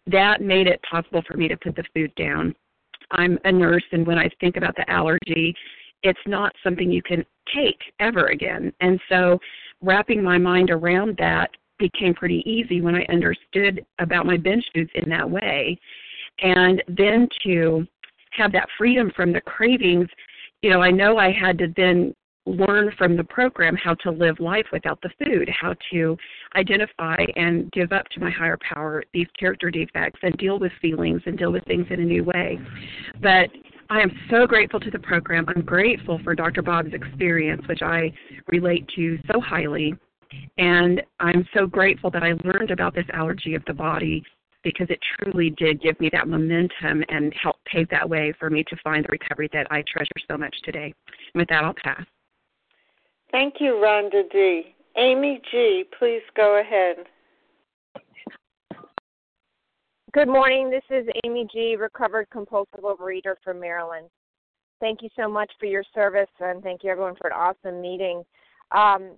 [0.06, 2.54] that made it possible for me to put the food down.
[3.10, 5.54] I'm a nurse, and when I think about the allergy,
[6.02, 8.72] it's not something you can take ever again.
[8.80, 9.38] And so,
[9.80, 14.90] wrapping my mind around that became pretty easy when I understood about my binge foods
[14.94, 15.78] in that way.
[16.40, 17.86] And then to
[18.32, 20.08] have that freedom from the cravings,
[20.62, 22.14] you know, I know I had to then
[22.46, 26.16] learn from the program how to live life without the food, how to
[26.56, 31.22] identify and give up to my higher power these character defects and deal with feelings
[31.26, 32.58] and deal with things in a new way.
[33.20, 33.48] But
[33.90, 35.44] I am so grateful to the program.
[35.48, 36.62] I'm grateful for Dr.
[36.62, 38.12] Bob's experience, which I
[38.48, 39.94] relate to so highly.
[40.56, 44.22] And I'm so grateful that I learned about this allergy of the body
[44.64, 48.64] because it truly did give me that momentum and help pave that way for me
[48.64, 50.94] to find the recovery that I treasure so much today.
[51.34, 52.04] And with that, I'll pass.
[53.32, 54.74] Thank you, Rhonda D.
[54.96, 56.96] Amy G., please go ahead.
[60.12, 60.68] Good morning.
[60.68, 64.08] This is Amy G., recovered compulsive overeater from Maryland.
[64.80, 68.22] Thank you so much for your service, and thank you everyone for an awesome meeting.
[68.70, 69.12] Um,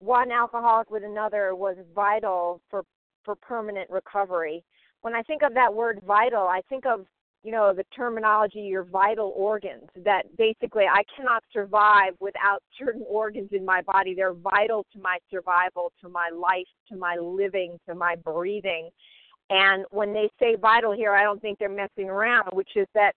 [0.00, 2.84] one alcoholic with another was vital for
[3.24, 4.62] for permanent recovery.
[5.00, 7.06] When I think of that word vital, I think of
[7.44, 13.50] you know, the terminology, your vital organs, that basically I cannot survive without certain organs
[13.52, 14.14] in my body.
[14.14, 18.90] They're vital to my survival, to my life, to my living, to my breathing.
[19.50, 23.12] And when they say vital here, I don't think they're messing around, which is that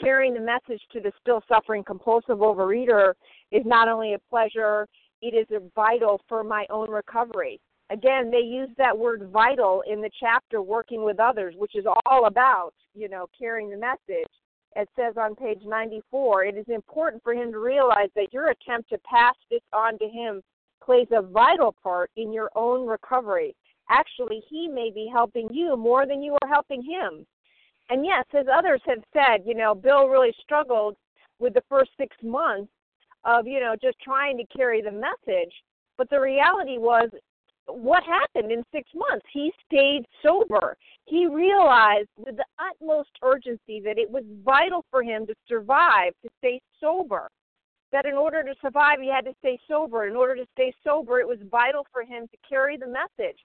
[0.00, 3.12] carrying the message to the still suffering compulsive overeater
[3.50, 4.86] is not only a pleasure,
[5.20, 7.60] it is vital for my own recovery.
[7.90, 12.26] Again, they use that word vital in the chapter working with others, which is all
[12.26, 14.30] about, you know, carrying the message.
[14.76, 18.88] It says on page 94, it is important for him to realize that your attempt
[18.90, 20.42] to pass this on to him
[20.82, 23.54] plays a vital part in your own recovery.
[23.88, 27.26] Actually, he may be helping you more than you are helping him.
[27.90, 30.96] And yes, as others have said, you know, Bill really struggled
[31.38, 32.72] with the first six months
[33.24, 35.52] of, you know, just trying to carry the message.
[35.96, 37.10] But the reality was
[37.66, 39.24] what happened in six months?
[39.32, 40.76] He stayed sober.
[41.06, 46.30] He realized with the utmost urgency that it was vital for him to survive, to
[46.38, 47.28] stay sober.
[47.92, 50.06] That in order to survive, he had to stay sober.
[50.06, 53.38] In order to stay sober, it was vital for him to carry the message.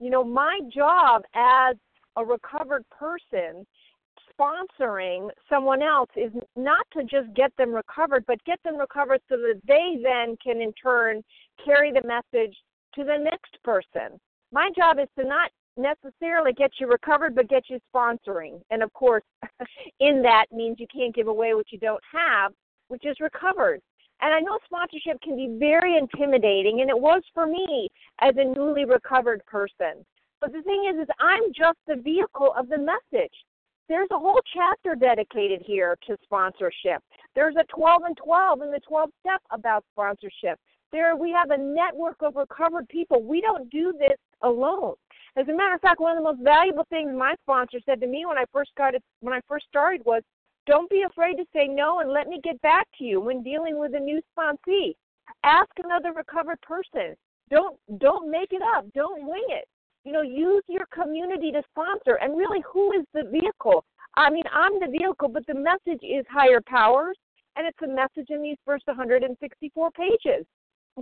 [0.00, 1.76] You know, my job as
[2.16, 3.64] a recovered person
[4.32, 9.36] sponsoring someone else is not to just get them recovered, but get them recovered so
[9.36, 11.22] that they then can in turn
[11.64, 12.56] carry the message
[12.94, 14.20] to the next person.
[14.52, 18.60] My job is to not necessarily get you recovered, but get you sponsoring.
[18.70, 19.22] And of course,
[20.00, 22.52] in that means you can't give away what you don't have,
[22.88, 23.80] which is recovered.
[24.20, 27.88] And I know sponsorship can be very intimidating, and it was for me
[28.20, 30.04] as a newly recovered person.
[30.40, 33.32] But the thing is, is I'm just the vehicle of the message.
[33.88, 37.02] There's a whole chapter dedicated here to sponsorship.
[37.34, 40.58] There's a 12 and 12 in the 12 step about sponsorship.
[40.92, 43.22] There we have a network of recovered people.
[43.22, 44.94] We don't do this alone.
[45.36, 48.06] As a matter of fact, one of the most valuable things my sponsor said to
[48.06, 50.22] me when I first got it, when I first started was,
[50.66, 53.78] "Don't be afraid to say no and let me get back to you when dealing
[53.78, 54.94] with a new sponsee.
[55.44, 57.16] Ask another recovered person.
[57.48, 58.84] Don't don't make it up.
[58.92, 59.66] Don't wing it.
[60.04, 62.16] You know, use your community to sponsor.
[62.16, 63.84] And really, who is the vehicle?
[64.16, 67.16] I mean, I'm the vehicle, but the message is higher powers,
[67.56, 70.44] and it's a message in these first 164 pages.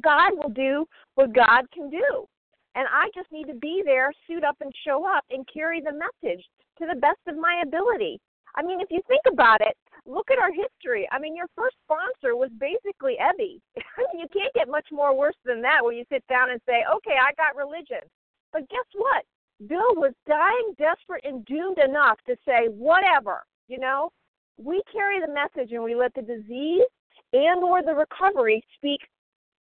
[0.03, 2.27] God will do what God can do.
[2.75, 5.93] And I just need to be there, suit up, and show up and carry the
[5.93, 6.45] message
[6.79, 8.21] to the best of my ability.
[8.55, 9.77] I mean, if you think about it,
[10.07, 11.09] look at our history.
[11.13, 13.61] I mean, your first sponsor was basically Ebby.
[13.77, 16.61] I mean, you can't get much more worse than that where you sit down and
[16.67, 18.07] say, okay, I got religion.
[18.53, 19.25] But guess what?
[19.67, 24.11] Bill was dying, desperate, and doomed enough to say, whatever, you know,
[24.57, 26.87] we carry the message and we let the disease
[27.33, 29.01] and or the recovery speak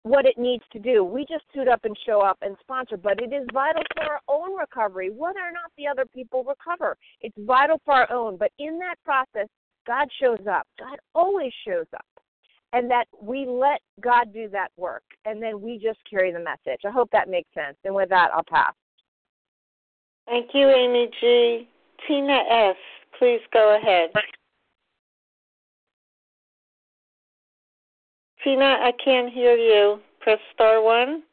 [0.08, 1.04] what it needs to do.
[1.04, 4.20] We just suit up and show up and sponsor, but it is vital for our
[4.28, 6.98] own recovery, whether or not the other people recover.
[7.22, 8.38] It's vital for our own.
[8.38, 9.48] But in that process,
[9.86, 10.68] God shows up.
[10.80, 12.06] God always shows up.
[12.74, 16.82] And that we let God do that work, and then we just carry the message.
[16.86, 17.78] I hope that makes sense.
[17.86, 18.74] And with that, I'll pass.
[20.28, 21.70] Thank you, Amy G.
[22.06, 22.76] Tina S.,
[23.18, 24.10] please go ahead.
[28.44, 30.00] Tina, I can't hear you.
[30.20, 31.24] Press star one.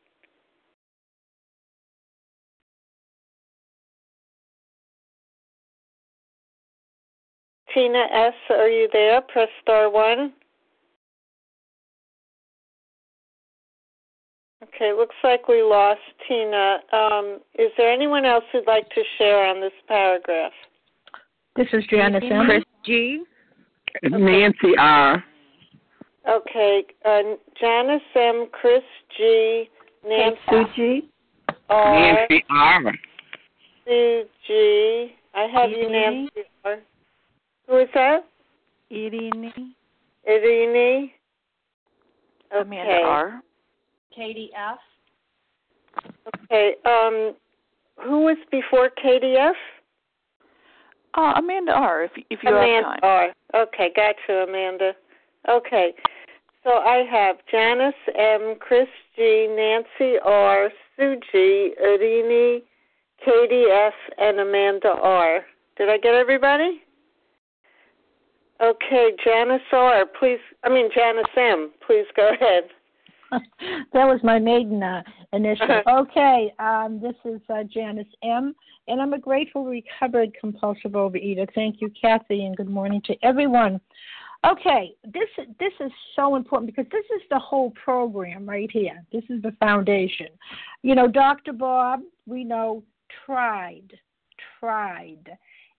[7.75, 9.21] Tina S., are you there?
[9.21, 10.33] Press star one.
[14.63, 16.79] Okay, looks like we lost Tina.
[16.93, 20.53] Um, is there anyone else who'd like to share on this paragraph?
[21.57, 22.47] This is Janice M.
[22.47, 23.23] Chris G.
[24.05, 24.17] Okay.
[24.17, 25.23] Nancy R.
[26.29, 27.21] Okay, uh,
[27.61, 28.83] Janice M, Chris
[29.17, 29.69] G,
[30.09, 31.09] Nancy Sue G.
[31.69, 32.83] R, Nancy R.
[33.85, 35.15] Sue G.
[35.35, 35.93] I have you, Edie.
[35.93, 36.79] Nancy R.
[37.69, 38.25] Who is that?
[38.91, 39.53] Irini,
[40.29, 41.11] Irini.
[42.55, 42.61] Okay.
[42.61, 43.43] Amanda R.
[44.15, 44.79] Katie F.
[46.45, 46.75] Okay.
[46.87, 47.35] Um,
[48.03, 49.57] who was before Katie F?
[51.15, 52.05] Uh, Amanda R.
[52.05, 52.99] If if you Amanda have time.
[53.03, 53.63] Amanda R.
[53.63, 54.93] Okay, got you, Amanda.
[55.49, 55.93] Okay.
[56.65, 62.63] So I have Janice M, Chris G, Nancy R, Sue G, Irini,
[63.23, 65.41] Katie F, and Amanda R.
[65.77, 66.81] Did I get everybody?
[68.63, 70.39] Okay, Janice R, please.
[70.65, 72.65] I mean Janice M, please go ahead.
[73.93, 75.03] that was my maiden uh,
[75.35, 75.83] initial.
[75.89, 78.55] okay, um, this is uh, Janice M.,
[78.89, 81.47] and I'm a grateful, recovered compulsive overeater.
[81.55, 83.81] Thank you, Kathy, and good morning to everyone.
[84.45, 85.29] Okay, this
[85.59, 89.03] this is so important because this is the whole program right here.
[89.11, 90.27] This is the foundation.
[90.83, 91.55] You know, Dr.
[91.55, 92.83] Bob, we know
[93.25, 93.93] tried,
[94.61, 95.31] tried,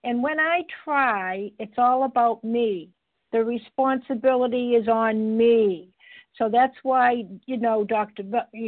[0.03, 2.89] and when I try, it's all about me.
[3.32, 5.89] The responsibility is on me.
[6.36, 8.24] So that's why you know Dr.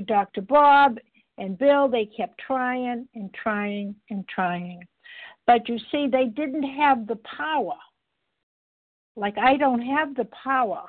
[0.06, 0.42] Dr.
[0.42, 1.00] Bob
[1.40, 4.84] and Bill they kept trying and trying and trying.
[5.48, 7.78] But you see they didn't have the power.
[9.18, 10.84] Like I don't have the power.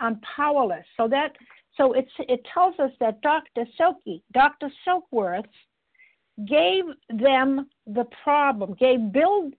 [0.00, 0.86] I'm powerless.
[0.96, 1.36] So that
[1.76, 3.66] so it's it tells us that Dr.
[3.76, 4.70] Silky, Dr.
[4.86, 5.44] Silkworth
[6.48, 9.50] gave them the problem, gave Bill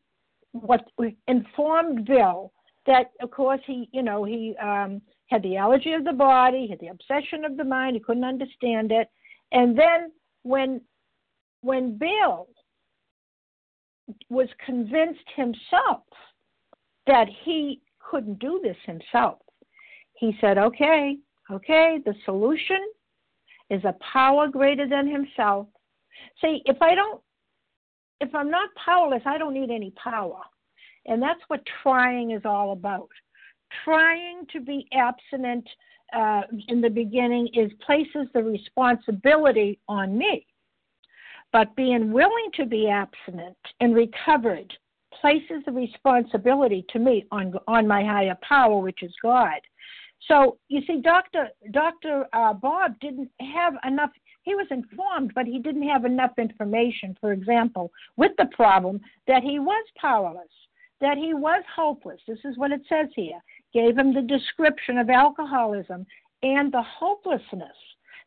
[0.52, 0.89] what
[1.28, 2.52] informed Bill
[2.88, 6.80] that of course he you know he um had the allergy of the body, had
[6.80, 9.10] the obsession of the mind, he couldn't understand it.
[9.52, 10.82] And then when
[11.62, 12.47] when Bill
[14.30, 16.04] was convinced himself
[17.06, 17.80] that he
[18.12, 19.39] couldn't do this himself,
[20.14, 21.18] he said, Okay,
[21.49, 22.82] okay, the solution
[23.70, 25.68] is a power greater than himself,
[26.41, 27.22] See, if I don't,
[28.20, 30.41] if I'm not powerless, I don't need any power.
[31.05, 33.09] And that's what trying is all about.
[33.84, 35.68] Trying to be abstinent
[36.16, 40.45] uh, in the beginning is places the responsibility on me.
[41.51, 44.72] But being willing to be abstinent and recovered
[45.22, 49.61] places the responsibility to me on on my higher power, which is God.
[50.28, 54.11] So you see, Doctor Doctor uh, Bob didn't have enough.
[54.43, 57.15] He was informed, but he didn't have enough information.
[57.22, 60.51] For example, with the problem that he was powerless,
[60.99, 62.19] that he was hopeless.
[62.28, 63.39] This is what it says here.
[63.74, 66.05] Gave him the description of alcoholism
[66.43, 67.78] and the hopelessness.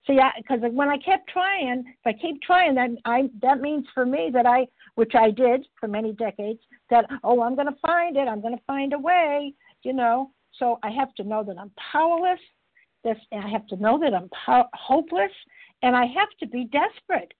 [0.06, 4.04] See, because when I kept trying, if I keep trying, that I that means for
[4.04, 8.16] me that I, which I did for many decades, that oh, I'm going to find
[8.16, 8.28] it.
[8.28, 9.54] I'm going to find a way.
[9.82, 12.40] You know, so I have to know that I'm powerless.
[13.02, 15.32] This, I have to know that I'm po- hopeless,
[15.82, 17.32] and I have to be desperate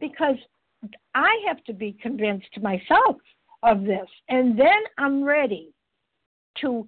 [0.00, 0.36] because
[1.14, 3.16] I have to be convinced myself
[3.62, 5.72] of this, and then I'm ready
[6.60, 6.86] to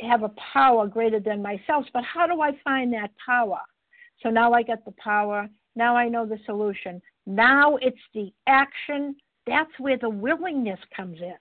[0.00, 1.86] have a power greater than myself.
[1.92, 3.60] But how do I find that power?
[4.22, 5.48] So now I get the power.
[5.76, 7.02] Now I know the solution.
[7.26, 9.16] Now it's the action.
[9.46, 11.34] That's where the willingness comes in.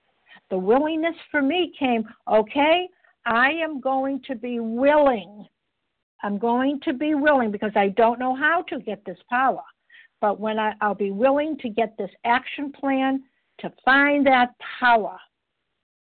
[0.49, 2.87] The willingness for me came, okay,
[3.25, 5.47] I am going to be willing.
[6.23, 9.63] I'm going to be willing because I don't know how to get this power.
[10.21, 13.23] But when I, I'll be willing to get this action plan
[13.59, 15.17] to find that power,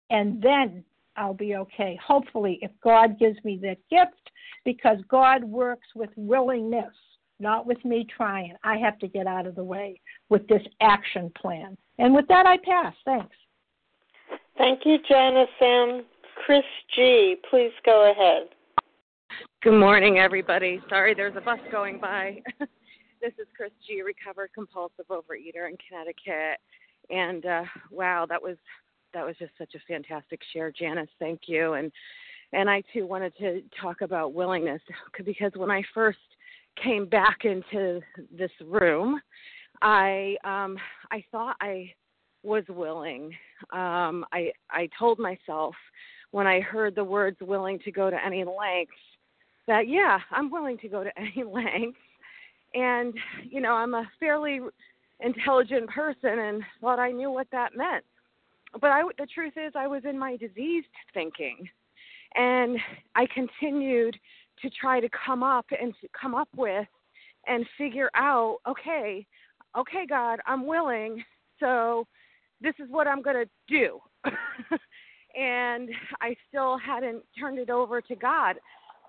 [0.10, 0.84] and then
[1.16, 2.00] I'll be okay.
[2.06, 4.32] Hopefully, if God gives me that gift,
[4.66, 6.94] because God works with willingness,
[7.40, 8.56] not with me trying.
[8.64, 10.00] I have to get out of the way
[10.30, 11.78] with this action plan.
[12.00, 12.94] And with that, I pass.
[13.06, 13.36] Thanks.
[14.58, 16.06] Thank you, Janice M.
[16.46, 16.64] Chris
[16.96, 18.50] G., please go ahead.
[19.62, 20.82] Good morning, everybody.
[20.90, 22.42] Sorry, there's a bus going by.
[22.60, 26.60] this is Chris G., recovered compulsive overeater in Connecticut.
[27.10, 28.58] And uh, wow, that was
[29.14, 31.10] that was just such a fantastic share, Janice.
[31.20, 31.74] Thank you.
[31.74, 31.92] And
[32.52, 34.82] and I too wanted to talk about willingness
[35.26, 36.20] because when I first
[36.82, 38.02] came back into
[38.36, 39.20] this room,
[39.82, 40.78] I um,
[41.12, 41.92] I thought I
[42.44, 43.32] was willing.
[43.72, 45.76] Um, I I told myself
[46.32, 48.94] when I heard the words willing to go to any lengths
[49.68, 52.00] that yeah, I'm willing to go to any lengths.
[52.74, 53.14] And
[53.50, 54.60] you know, I'm a fairly
[55.20, 58.04] intelligent person and thought I knew what that meant.
[58.80, 61.70] But I the truth is I was in my diseased thinking.
[62.36, 62.80] And
[63.16, 64.18] I continued
[64.62, 66.88] to try to come up and come up with
[67.48, 69.26] and figure out, okay,
[69.78, 71.24] okay God, I'm willing.
[71.60, 72.08] So
[72.62, 74.00] this is what I'm going to do.
[75.36, 75.90] and
[76.22, 78.56] I still hadn't turned it over to God.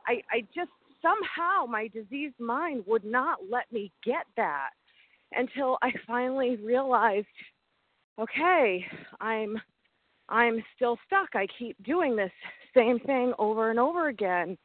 [0.06, 4.70] I, I just somehow my diseased mind would not let me get that
[5.32, 7.26] until I finally realized,
[8.18, 8.84] okay,
[9.20, 9.60] I'm
[10.28, 11.28] I'm still stuck.
[11.34, 12.32] I keep doing this
[12.74, 14.56] same thing over and over again.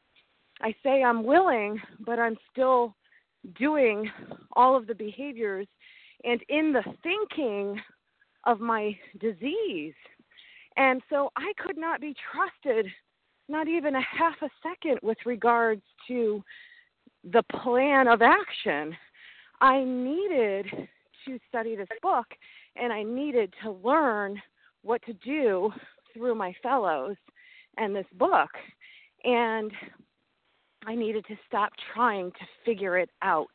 [0.61, 2.95] I say I'm willing, but I'm still
[3.57, 4.09] doing
[4.53, 5.67] all of the behaviors
[6.23, 7.79] and in the thinking
[8.45, 9.93] of my disease
[10.79, 12.87] and so I could not be trusted,
[13.49, 16.41] not even a half a second, with regards to
[17.25, 18.95] the plan of action.
[19.59, 20.67] I needed
[21.25, 22.27] to study this book
[22.75, 24.41] and I needed to learn
[24.81, 25.71] what to do
[26.13, 27.15] through my fellows
[27.77, 28.49] and this book.
[29.23, 29.71] And
[30.85, 33.47] I needed to stop trying to figure it out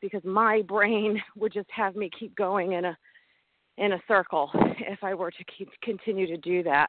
[0.00, 2.96] because my brain would just have me keep going in a
[3.76, 6.86] in a circle if I were to keep, continue to do that.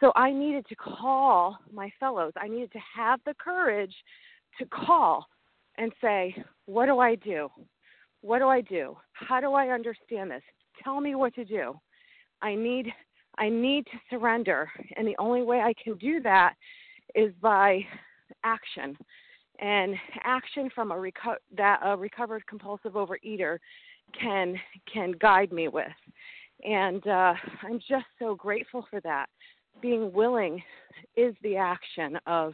[0.00, 2.32] So I needed to call my fellows.
[2.40, 3.94] I needed to have the courage
[4.58, 5.26] to call
[5.76, 6.34] and say,
[6.66, 7.48] What do I do?
[8.22, 8.96] What do I do?
[9.12, 10.42] How do I understand this?
[10.82, 11.78] Tell me what to do.
[12.40, 12.92] I need
[13.38, 16.54] I need to surrender, and the only way I can do that
[17.14, 17.80] is by
[18.44, 18.96] action.
[19.58, 23.58] And action from a reco- that a recovered compulsive overeater
[24.18, 24.58] can
[24.92, 25.86] can guide me with.
[26.64, 29.26] And uh, i'm just so grateful for that.
[29.80, 30.62] Being willing
[31.16, 32.52] is the action of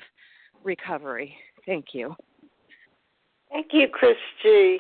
[0.63, 1.35] recovery.
[1.67, 2.15] Thank you.
[3.51, 4.79] Thank you chris g.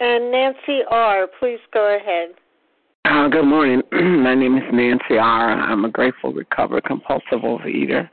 [0.00, 1.26] And nancy r.
[1.38, 2.34] please go ahead
[3.10, 3.82] uh, good morning.
[3.92, 5.50] My name is Nancy R.
[5.50, 8.08] I'm a grateful, recovered, compulsive overeater.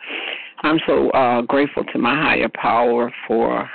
[0.63, 3.69] I'm so uh, grateful to my higher power for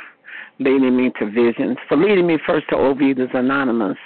[0.58, 3.96] leading me to visions, for leading me first to Overeaters Anonymous,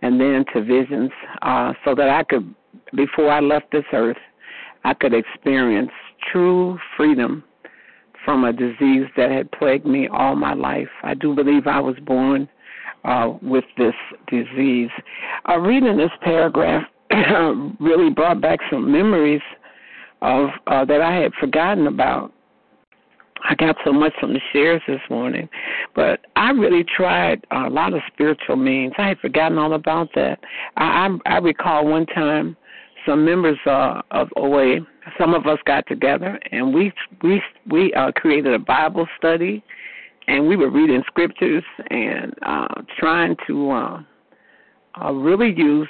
[0.00, 1.10] and then to visions
[1.42, 2.54] uh, so that I could,
[2.96, 4.16] before I left this earth,
[4.84, 5.90] I could experience
[6.32, 7.44] true freedom
[8.24, 10.88] from a disease that had plagued me all my life.
[11.02, 12.48] I do believe I was born
[13.04, 13.94] uh, with this
[14.28, 14.90] disease.
[15.48, 16.84] Uh, reading this paragraph
[17.80, 19.42] really brought back some memories
[20.22, 22.32] of uh, that I had forgotten about.
[23.46, 25.50] I got so much from the shares this morning,
[25.94, 28.94] but I really tried a lot of spiritual means.
[28.96, 30.40] I had forgotten all about that.
[30.76, 32.56] I I, I recall one time
[33.06, 34.78] some members uh, of OA,
[35.18, 36.92] some of us got together and we
[37.22, 39.62] we we uh, created a Bible study,
[40.26, 44.02] and we were reading scriptures and uh, trying to uh,
[45.02, 45.88] uh, really use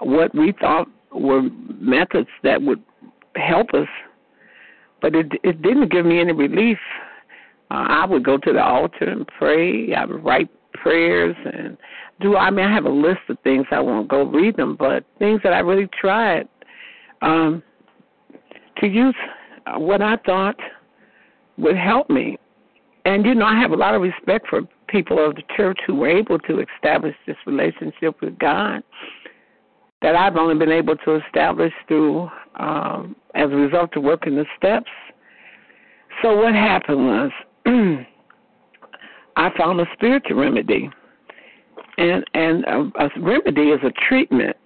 [0.00, 1.42] what we thought were
[1.80, 2.82] methods that would
[3.36, 3.88] help us,
[5.00, 6.78] but it it didn't give me any relief.
[7.70, 9.94] Uh, I would go to the altar and pray.
[9.94, 11.76] I would write prayers and
[12.20, 12.36] do.
[12.36, 13.66] I mean, I have a list of things.
[13.70, 16.48] I won't go read them, but things that I really tried
[17.22, 17.62] um,
[18.78, 19.16] to use
[19.76, 20.56] what I thought
[21.56, 22.38] would help me.
[23.06, 25.94] And you know, I have a lot of respect for people of the church who
[25.94, 28.82] were able to establish this relationship with God
[30.02, 34.44] that I've only been able to establish through um, as a result of working the
[34.56, 34.90] steps.
[36.20, 37.30] So what happened was
[39.36, 40.90] I found a spiritual remedy,
[41.98, 44.56] and and a, a remedy is a treatment.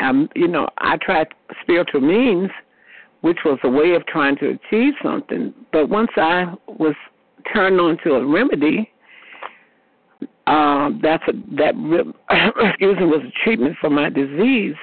[0.00, 1.28] Um, you know, I tried
[1.62, 2.50] spiritual means,
[3.20, 5.54] which was a way of trying to achieve something.
[5.72, 6.96] But once I was
[7.56, 8.90] turned on to a remedy,
[10.46, 11.74] um, that's a, that
[12.70, 14.76] excuse me was a treatment for my disease.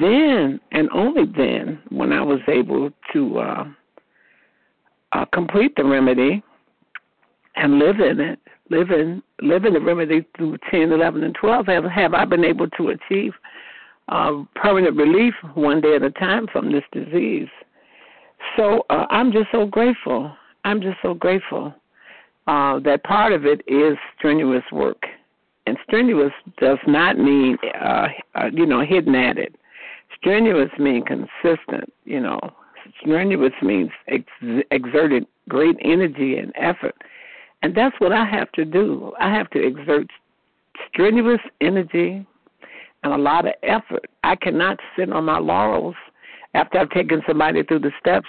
[0.00, 3.64] Then and only then, when I was able to uh,
[5.12, 6.42] uh, complete the remedy
[7.54, 8.38] and live in it,
[8.70, 12.44] live in live in the remedy through 10, 11, and 12, have, have I been
[12.44, 13.32] able to achieve
[14.08, 17.48] uh, permanent relief one day at a time from this disease.
[18.56, 20.32] So uh, I'm just so grateful.
[20.64, 21.74] I'm just so grateful
[22.46, 25.04] uh, that part of it is strenuous work.
[25.66, 29.56] And strenuous does not mean, uh, uh, you know, hidden at it.
[30.16, 32.38] Strenuous means consistent, you know.
[33.00, 36.94] Strenuous means ex- exerted great energy and effort.
[37.62, 39.12] And that's what I have to do.
[39.18, 40.06] I have to exert
[40.88, 42.24] strenuous energy
[43.02, 44.06] and a lot of effort.
[44.22, 45.96] I cannot sit on my laurels
[46.54, 48.28] after I've taken somebody through the steps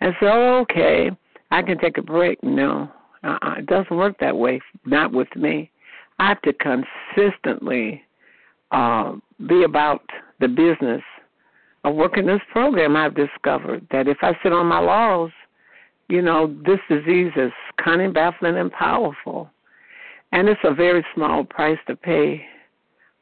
[0.00, 1.10] and say, oh, okay,
[1.50, 2.42] I can take a break.
[2.42, 2.90] No,
[3.24, 4.60] uh-uh, it doesn't work that way.
[4.84, 5.70] Not with me.
[6.18, 8.02] I have to consistently
[8.70, 9.14] uh,
[9.48, 10.02] be about
[10.40, 11.02] the business
[11.84, 12.96] of working this program.
[12.96, 15.32] I've discovered that if I sit on my laurels,
[16.08, 17.52] you know, this disease is
[17.82, 19.50] cunning, baffling, and powerful.
[20.32, 22.44] And it's a very small price to pay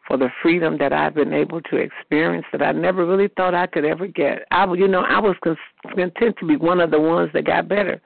[0.06, 3.66] for the freedom that I've been able to experience that I never really thought I
[3.66, 4.46] could ever get.
[4.50, 5.36] I, you know, I was
[5.94, 8.00] content to be one of the ones that got better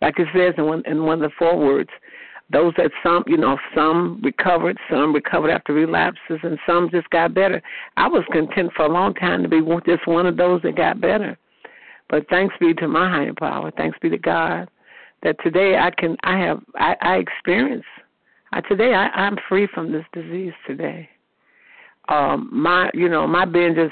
[0.00, 1.90] like it says in one in one of the forewords,
[2.52, 7.34] those that some you know some recovered, some recovered after relapses, and some just got
[7.34, 7.62] better.
[7.96, 11.00] I was content for a long time to be just one of those that got
[11.00, 11.38] better.
[12.08, 14.68] But thanks be to my higher power, thanks be to God,
[15.22, 17.84] that today I can I have I, I experience.
[18.52, 21.08] I, today I, I'm free from this disease today.
[22.08, 23.90] Um, my you know my binges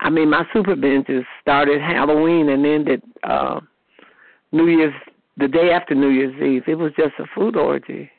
[0.00, 3.60] I mean my super binges started Halloween and ended uh,
[4.52, 4.92] New Year's
[5.36, 6.64] the day after New Year's Eve.
[6.66, 8.10] It was just a food orgy.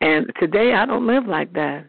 [0.00, 1.86] And today I don't live like that.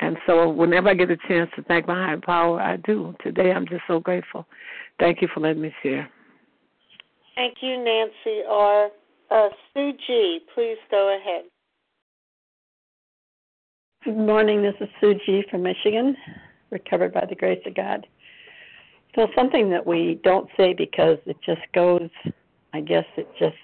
[0.00, 3.14] And so whenever I get a chance to thank my higher power, I do.
[3.22, 4.46] Today I'm just so grateful.
[5.00, 6.08] Thank you for letting me share.
[7.34, 8.90] Thank you, Nancy R.
[9.30, 11.44] Uh, Sue G., please go ahead.
[14.04, 14.62] Good morning.
[14.62, 16.16] This is Sue G from Michigan,
[16.70, 18.06] recovered by the grace of God.
[19.16, 22.08] So something that we don't say because it just goes,
[22.72, 23.56] I guess it just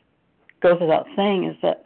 [0.61, 1.85] goes without saying is that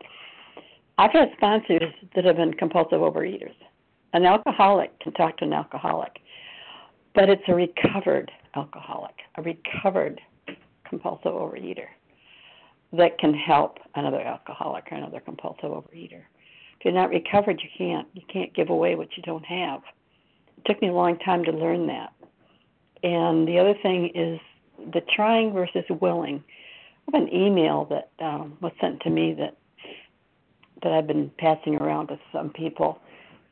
[0.96, 3.54] I've had sponsors that have been compulsive overeaters.
[4.14, 6.18] An alcoholic can talk to an alcoholic,
[7.14, 10.22] but it's a recovered alcoholic, a recovered
[10.88, 11.88] compulsive overeater
[12.94, 16.22] that can help another alcoholic or another compulsive overeater.
[16.78, 18.06] If you're not recovered, you can't.
[18.14, 19.82] You can't give away what you don't have.
[20.56, 22.12] It took me a long time to learn that.
[23.02, 24.40] And the other thing is
[24.92, 26.42] the trying versus willing
[27.12, 29.56] I have an email that um, was sent to me that
[30.82, 33.00] that I've been passing around to some people,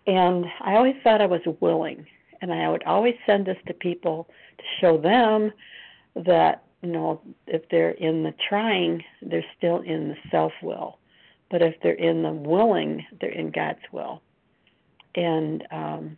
[0.07, 2.07] and I always thought I was willing,
[2.41, 5.53] and I would always send this to people to show them
[6.15, 10.99] that you know if they're in the trying, they're still in the self will,
[11.51, 14.23] but if they're in the willing, they're in God's will,
[15.15, 16.17] and um,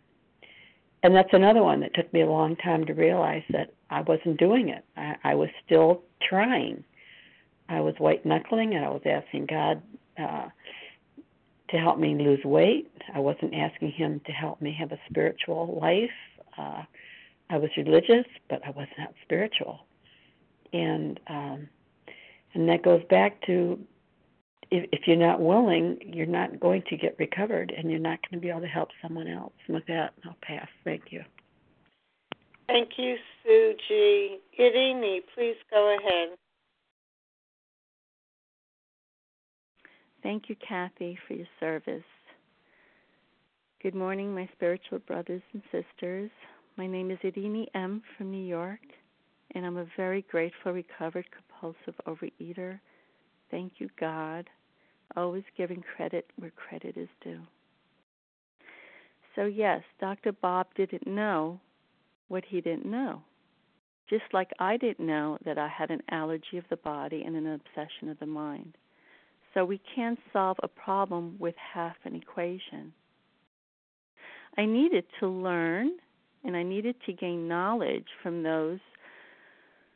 [1.03, 4.37] and that's another one that took me a long time to realize that I wasn't
[4.37, 4.83] doing it.
[4.97, 6.83] I, I was still trying
[7.69, 9.81] I was white knuckling and I was asking God
[10.17, 10.47] uh,
[11.69, 12.91] to help me lose weight.
[13.13, 16.09] I wasn't asking him to help me have a spiritual life.
[16.57, 16.83] Uh,
[17.51, 19.85] I was religious, but I was not spiritual.
[20.73, 21.69] And um,
[22.55, 23.79] and that goes back to
[24.71, 28.39] if, if you're not willing, you're not going to get recovered, and you're not going
[28.39, 29.53] to be able to help someone else.
[29.67, 30.67] And with that, I'll pass.
[30.83, 31.21] Thank you.
[32.67, 34.37] Thank you, Sue G.
[34.59, 36.37] Irini, please go ahead.
[40.21, 42.03] Thank you, Kathy, for your service.
[43.81, 46.29] Good morning, my spiritual brothers and sisters.
[46.77, 48.03] My name is Irini M.
[48.17, 48.81] from New York,
[49.55, 52.79] and I'm a very grateful, recovered, compulsive overeater.
[53.49, 54.47] Thank you, God.
[55.15, 57.41] Always giving credit where credit is due.
[59.35, 60.31] So, yes, Dr.
[60.31, 61.59] Bob didn't know
[62.27, 63.21] what he didn't know.
[64.09, 67.47] Just like I didn't know that I had an allergy of the body and an
[67.47, 68.75] obsession of the mind.
[69.53, 72.93] So we can't solve a problem with half an equation.
[74.57, 75.91] I needed to learn
[76.43, 78.79] and I needed to gain knowledge from those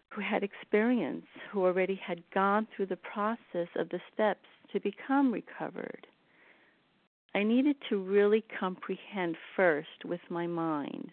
[0.10, 5.32] who had experience, who already had gone through the process of the steps to become
[5.32, 6.08] recovered.
[7.36, 11.12] I needed to really comprehend first with my mind.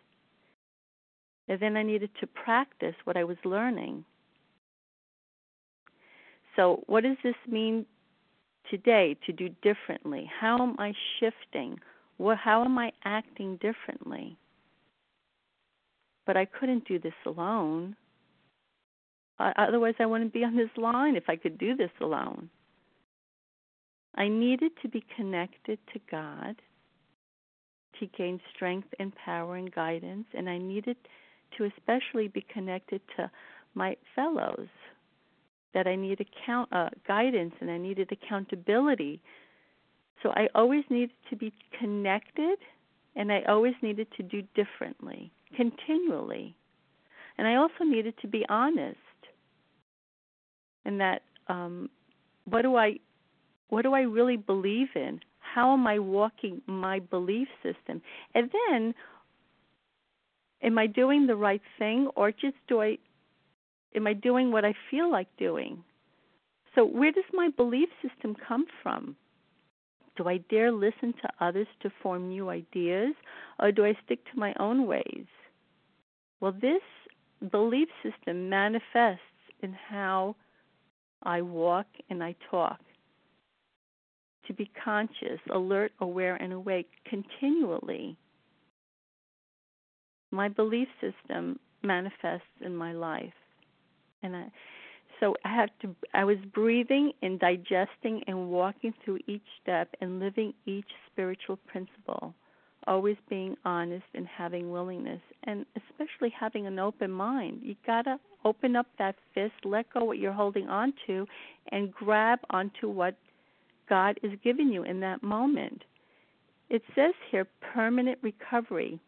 [1.48, 4.04] And then I needed to practice what I was learning.
[6.56, 7.86] So, what does this mean
[8.70, 10.30] today to do differently?
[10.40, 11.78] How am I shifting?
[12.18, 14.36] How am I acting differently?
[16.26, 17.96] But I couldn't do this alone.
[19.38, 22.50] Otherwise, I wouldn't be on this line if I could do this alone.
[24.16, 26.56] I needed to be connected to God
[27.98, 30.96] to gain strength and power and guidance, and I needed
[31.56, 33.30] to especially be connected to
[33.74, 34.68] my fellows
[35.74, 39.22] that I needed account uh, guidance and I needed accountability.
[40.22, 42.58] So I always needed to be connected,
[43.16, 46.56] and I always needed to do differently, continually,
[47.38, 48.98] and I also needed to be honest.
[50.84, 51.90] And that um,
[52.44, 52.98] what do I
[53.70, 55.20] what do I really believe in?
[55.38, 58.02] How am I walking my belief system?
[58.34, 58.94] And then,
[60.62, 62.98] am I doing the right thing, or just do I
[63.94, 65.82] am I doing what I feel like doing?
[66.74, 69.16] So, where does my belief system come from?
[70.16, 73.14] Do I dare listen to others to form new ideas,
[73.58, 75.26] or do I stick to my own ways?
[76.40, 76.82] Well, this
[77.50, 79.20] belief system manifests
[79.62, 80.36] in how
[81.22, 82.80] I walk and I talk.
[84.50, 88.16] To be conscious, alert, aware, and awake continually.
[90.32, 93.32] My belief system manifests in my life
[94.24, 94.50] and I,
[95.20, 95.94] so I have to.
[96.14, 102.34] I was breathing and digesting and walking through each step and living each spiritual principle,
[102.88, 107.60] always being honest and having willingness, and especially having an open mind.
[107.62, 111.24] You gotta open up that fist, let go what you're holding on to,
[111.70, 113.14] and grab onto what
[113.90, 115.82] God is giving you in that moment.
[116.70, 119.00] It says here permanent recovery.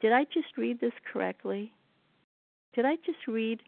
[0.00, 1.72] Did I just read this correctly?
[2.74, 3.60] Did I just read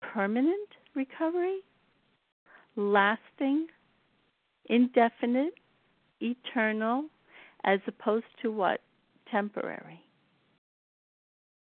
[0.00, 1.58] permanent recovery?
[2.76, 3.66] Lasting,
[4.66, 5.54] indefinite,
[6.20, 7.06] eternal,
[7.64, 8.80] as opposed to what?
[9.28, 10.00] Temporary.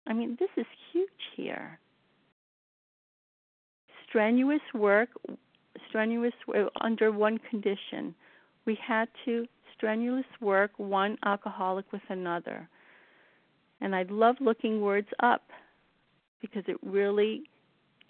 [0.07, 1.79] I mean, this is huge here.
[4.09, 5.11] Strenuous work,
[5.89, 8.15] strenuous uh, under one condition.
[8.67, 9.47] We had to
[9.77, 12.69] strenuous work one alcoholic with another.
[13.81, 15.43] And I love looking words up
[16.41, 17.43] because it really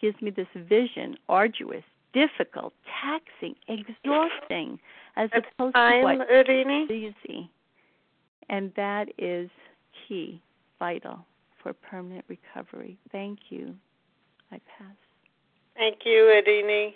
[0.00, 4.78] gives me this vision arduous, difficult, taxing, exhausting,
[5.16, 6.90] as That's opposed to what Irini.
[6.90, 7.50] easy.
[8.48, 9.48] And that is
[10.06, 10.40] key,
[10.78, 11.24] vital
[11.62, 12.98] for permanent recovery.
[13.10, 13.74] Thank you.
[14.52, 14.94] I pass.
[15.76, 16.94] Thank you, Irini.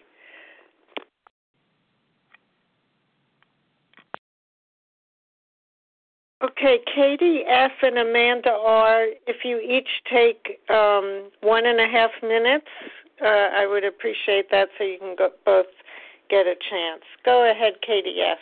[6.43, 7.72] Okay, Katie F.
[7.82, 12.66] and Amanda R., if you each take um, one and a half minutes,
[13.20, 15.66] uh, I would appreciate that so you can go, both
[16.30, 17.03] get a chance.
[17.24, 18.39] Go ahead, Katie F.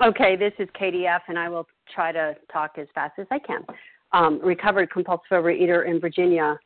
[0.00, 3.40] Okay, this is Katie F., and I will try to talk as fast as I
[3.40, 3.64] can.
[4.12, 6.56] Um, recovered compulsive overeater in Virginia.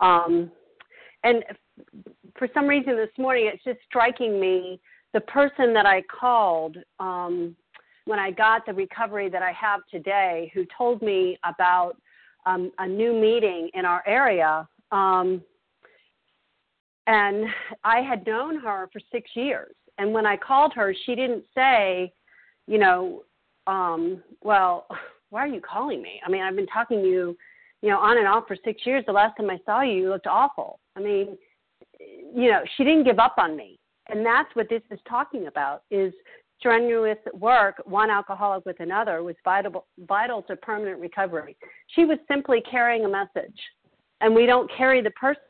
[0.00, 0.50] Um,
[1.24, 1.42] and
[2.38, 4.78] for some reason this morning, it's just striking me
[5.14, 6.76] the person that I called.
[7.00, 7.56] Um,
[8.06, 11.96] when I got the recovery that I have today, who told me about
[12.46, 14.66] um, a new meeting in our area.
[14.92, 15.42] Um,
[17.08, 17.46] and
[17.84, 19.74] I had known her for six years.
[19.98, 22.12] And when I called her, she didn't say,
[22.66, 23.22] you know,
[23.66, 24.86] um, well,
[25.30, 26.20] why are you calling me?
[26.24, 27.36] I mean, I've been talking to you,
[27.82, 29.04] you know, on and off for six years.
[29.06, 30.78] The last time I saw you, you looked awful.
[30.96, 31.36] I mean,
[31.98, 33.78] you know, she didn't give up on me.
[34.08, 36.12] And that's what this is talking about is
[36.58, 41.56] strenuous work, one alcoholic with another, was vital, vital to permanent recovery.
[41.88, 43.58] She was simply carrying a message,
[44.20, 45.42] and we don't carry the person.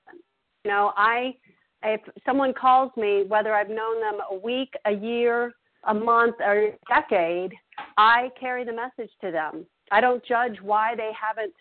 [0.64, 1.34] You know, I,
[1.82, 5.52] if someone calls me, whether I've known them a week, a year,
[5.84, 7.52] a month, or a decade,
[7.96, 9.66] I carry the message to them.
[9.92, 11.54] I don't judge why they haven't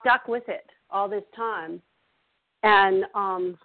[0.00, 1.82] stuck with it all this time.
[2.62, 3.58] And um,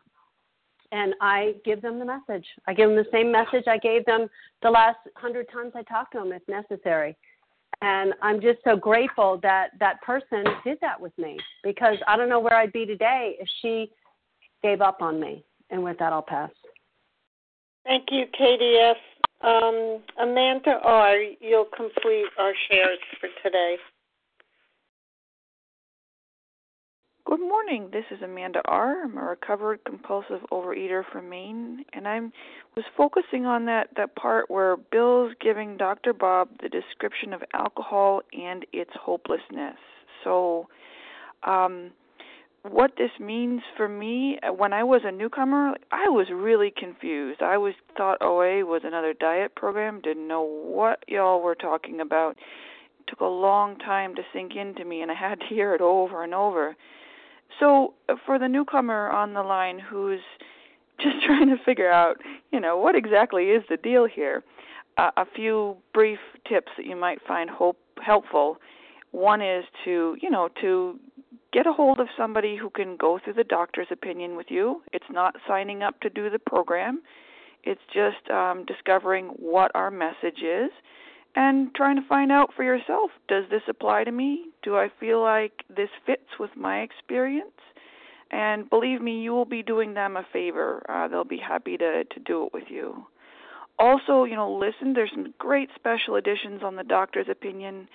[0.93, 2.45] and I give them the message.
[2.67, 4.29] I give them the same message I gave them
[4.61, 7.17] the last hundred times I talked to them, if necessary.
[7.81, 12.29] And I'm just so grateful that that person did that with me because I don't
[12.29, 13.91] know where I'd be today if she
[14.61, 15.43] gave up on me.
[15.71, 16.51] And with that, I'll pass.
[17.83, 18.97] Thank you, Katie F.
[19.41, 23.77] Um, Amanda R., you'll complete our shares for today.
[27.25, 27.87] Good morning.
[27.93, 29.05] This is Amanda R.
[29.05, 32.19] I'm a recovered compulsive overeater from Maine, and I
[32.75, 36.11] was focusing on that that part where Bill's giving Dr.
[36.11, 39.77] Bob the description of alcohol and its hopelessness.
[40.25, 40.67] So,
[41.43, 41.91] um,
[42.63, 47.41] what this means for me when I was a newcomer, I was really confused.
[47.41, 52.31] I was thought OA was another diet program, didn't know what y'all were talking about.
[52.99, 55.79] It took a long time to sink into me and I had to hear it
[55.79, 56.75] over and over.
[57.59, 60.21] So, uh, for the newcomer on the line who's
[60.99, 62.17] just trying to figure out,
[62.51, 64.43] you know, what exactly is the deal here,
[64.97, 68.57] uh, a few brief tips that you might find hope helpful.
[69.11, 70.99] One is to, you know, to
[71.51, 74.81] get a hold of somebody who can go through the doctor's opinion with you.
[74.91, 77.01] It's not signing up to do the program.
[77.63, 80.71] It's just um, discovering what our message is
[81.35, 84.45] and trying to find out for yourself does this apply to me?
[84.61, 87.49] Do I feel like this fits with my experience?
[88.31, 90.83] And believe me, you will be doing them a favor.
[90.89, 93.05] Uh, they'll be happy to, to do it with you.
[93.79, 97.87] Also, you know, listen, there's some great special editions on the doctor's opinion.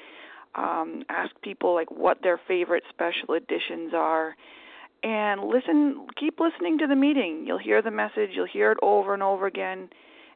[0.54, 4.36] Um, ask people like what their favorite special editions are.
[5.02, 7.44] And listen, keep listening to the meeting.
[7.46, 9.88] You'll hear the message, you'll hear it over and over again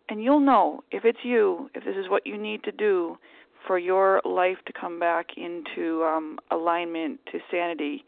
[0.08, 3.16] and you'll know if it's you, if this is what you need to do
[3.66, 8.04] for your life to come back into um, alignment to sanity.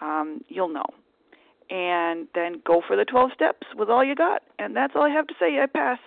[0.00, 0.86] Um, you'll know,
[1.70, 4.42] and then go for the twelve steps with all you got.
[4.58, 5.60] And that's all I have to say.
[5.60, 5.98] I pass.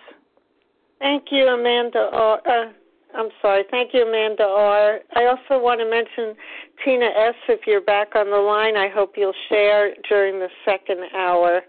[0.98, 2.10] Thank you, Amanda.
[2.12, 2.40] R.
[2.46, 2.72] Uh,
[3.16, 3.64] I'm sorry.
[3.70, 5.00] Thank you, Amanda R.
[5.16, 6.36] I also want to mention
[6.84, 7.34] Tina S.
[7.48, 11.62] If you're back on the line, I hope you'll share during the second hour.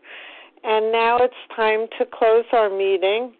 [0.63, 3.33] And now it's time to close our meeting.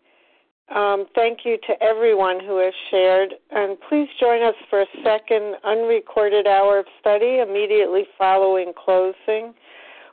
[0.74, 3.34] Um, thank you to everyone who has shared.
[3.51, 9.53] And please join us for a second unrecorded hour of study immediately following closing.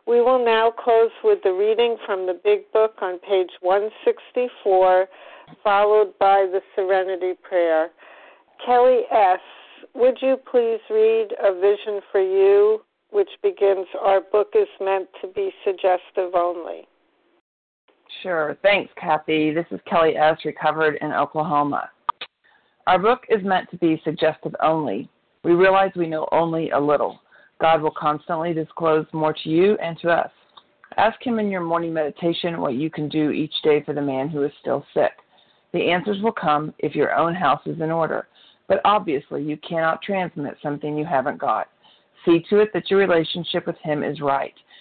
[0.07, 5.09] We will now close with the reading from the Big Book on page 164,
[5.63, 7.91] followed by the Serenity Prayer.
[8.65, 9.41] Kelly S.,
[9.95, 12.81] would you please read A Vision for You,
[13.11, 16.87] which begins Our book is meant to be suggestive only?
[18.23, 18.57] Sure.
[18.63, 19.53] Thanks, Kathy.
[19.53, 21.91] This is Kelly S., recovered in Oklahoma.
[22.87, 25.09] Our book is meant to be suggestive only.
[25.43, 27.21] We realize we know only a little.
[27.61, 30.31] God will constantly disclose more to you and to us.
[30.97, 34.29] Ask Him in your morning meditation what you can do each day for the man
[34.29, 35.13] who is still sick.
[35.73, 38.29] The answers will come if your own house is in order,
[38.67, 41.69] but obviously you cannot transmit something you haven't got.
[42.25, 44.55] See to it that your relationship with Him is right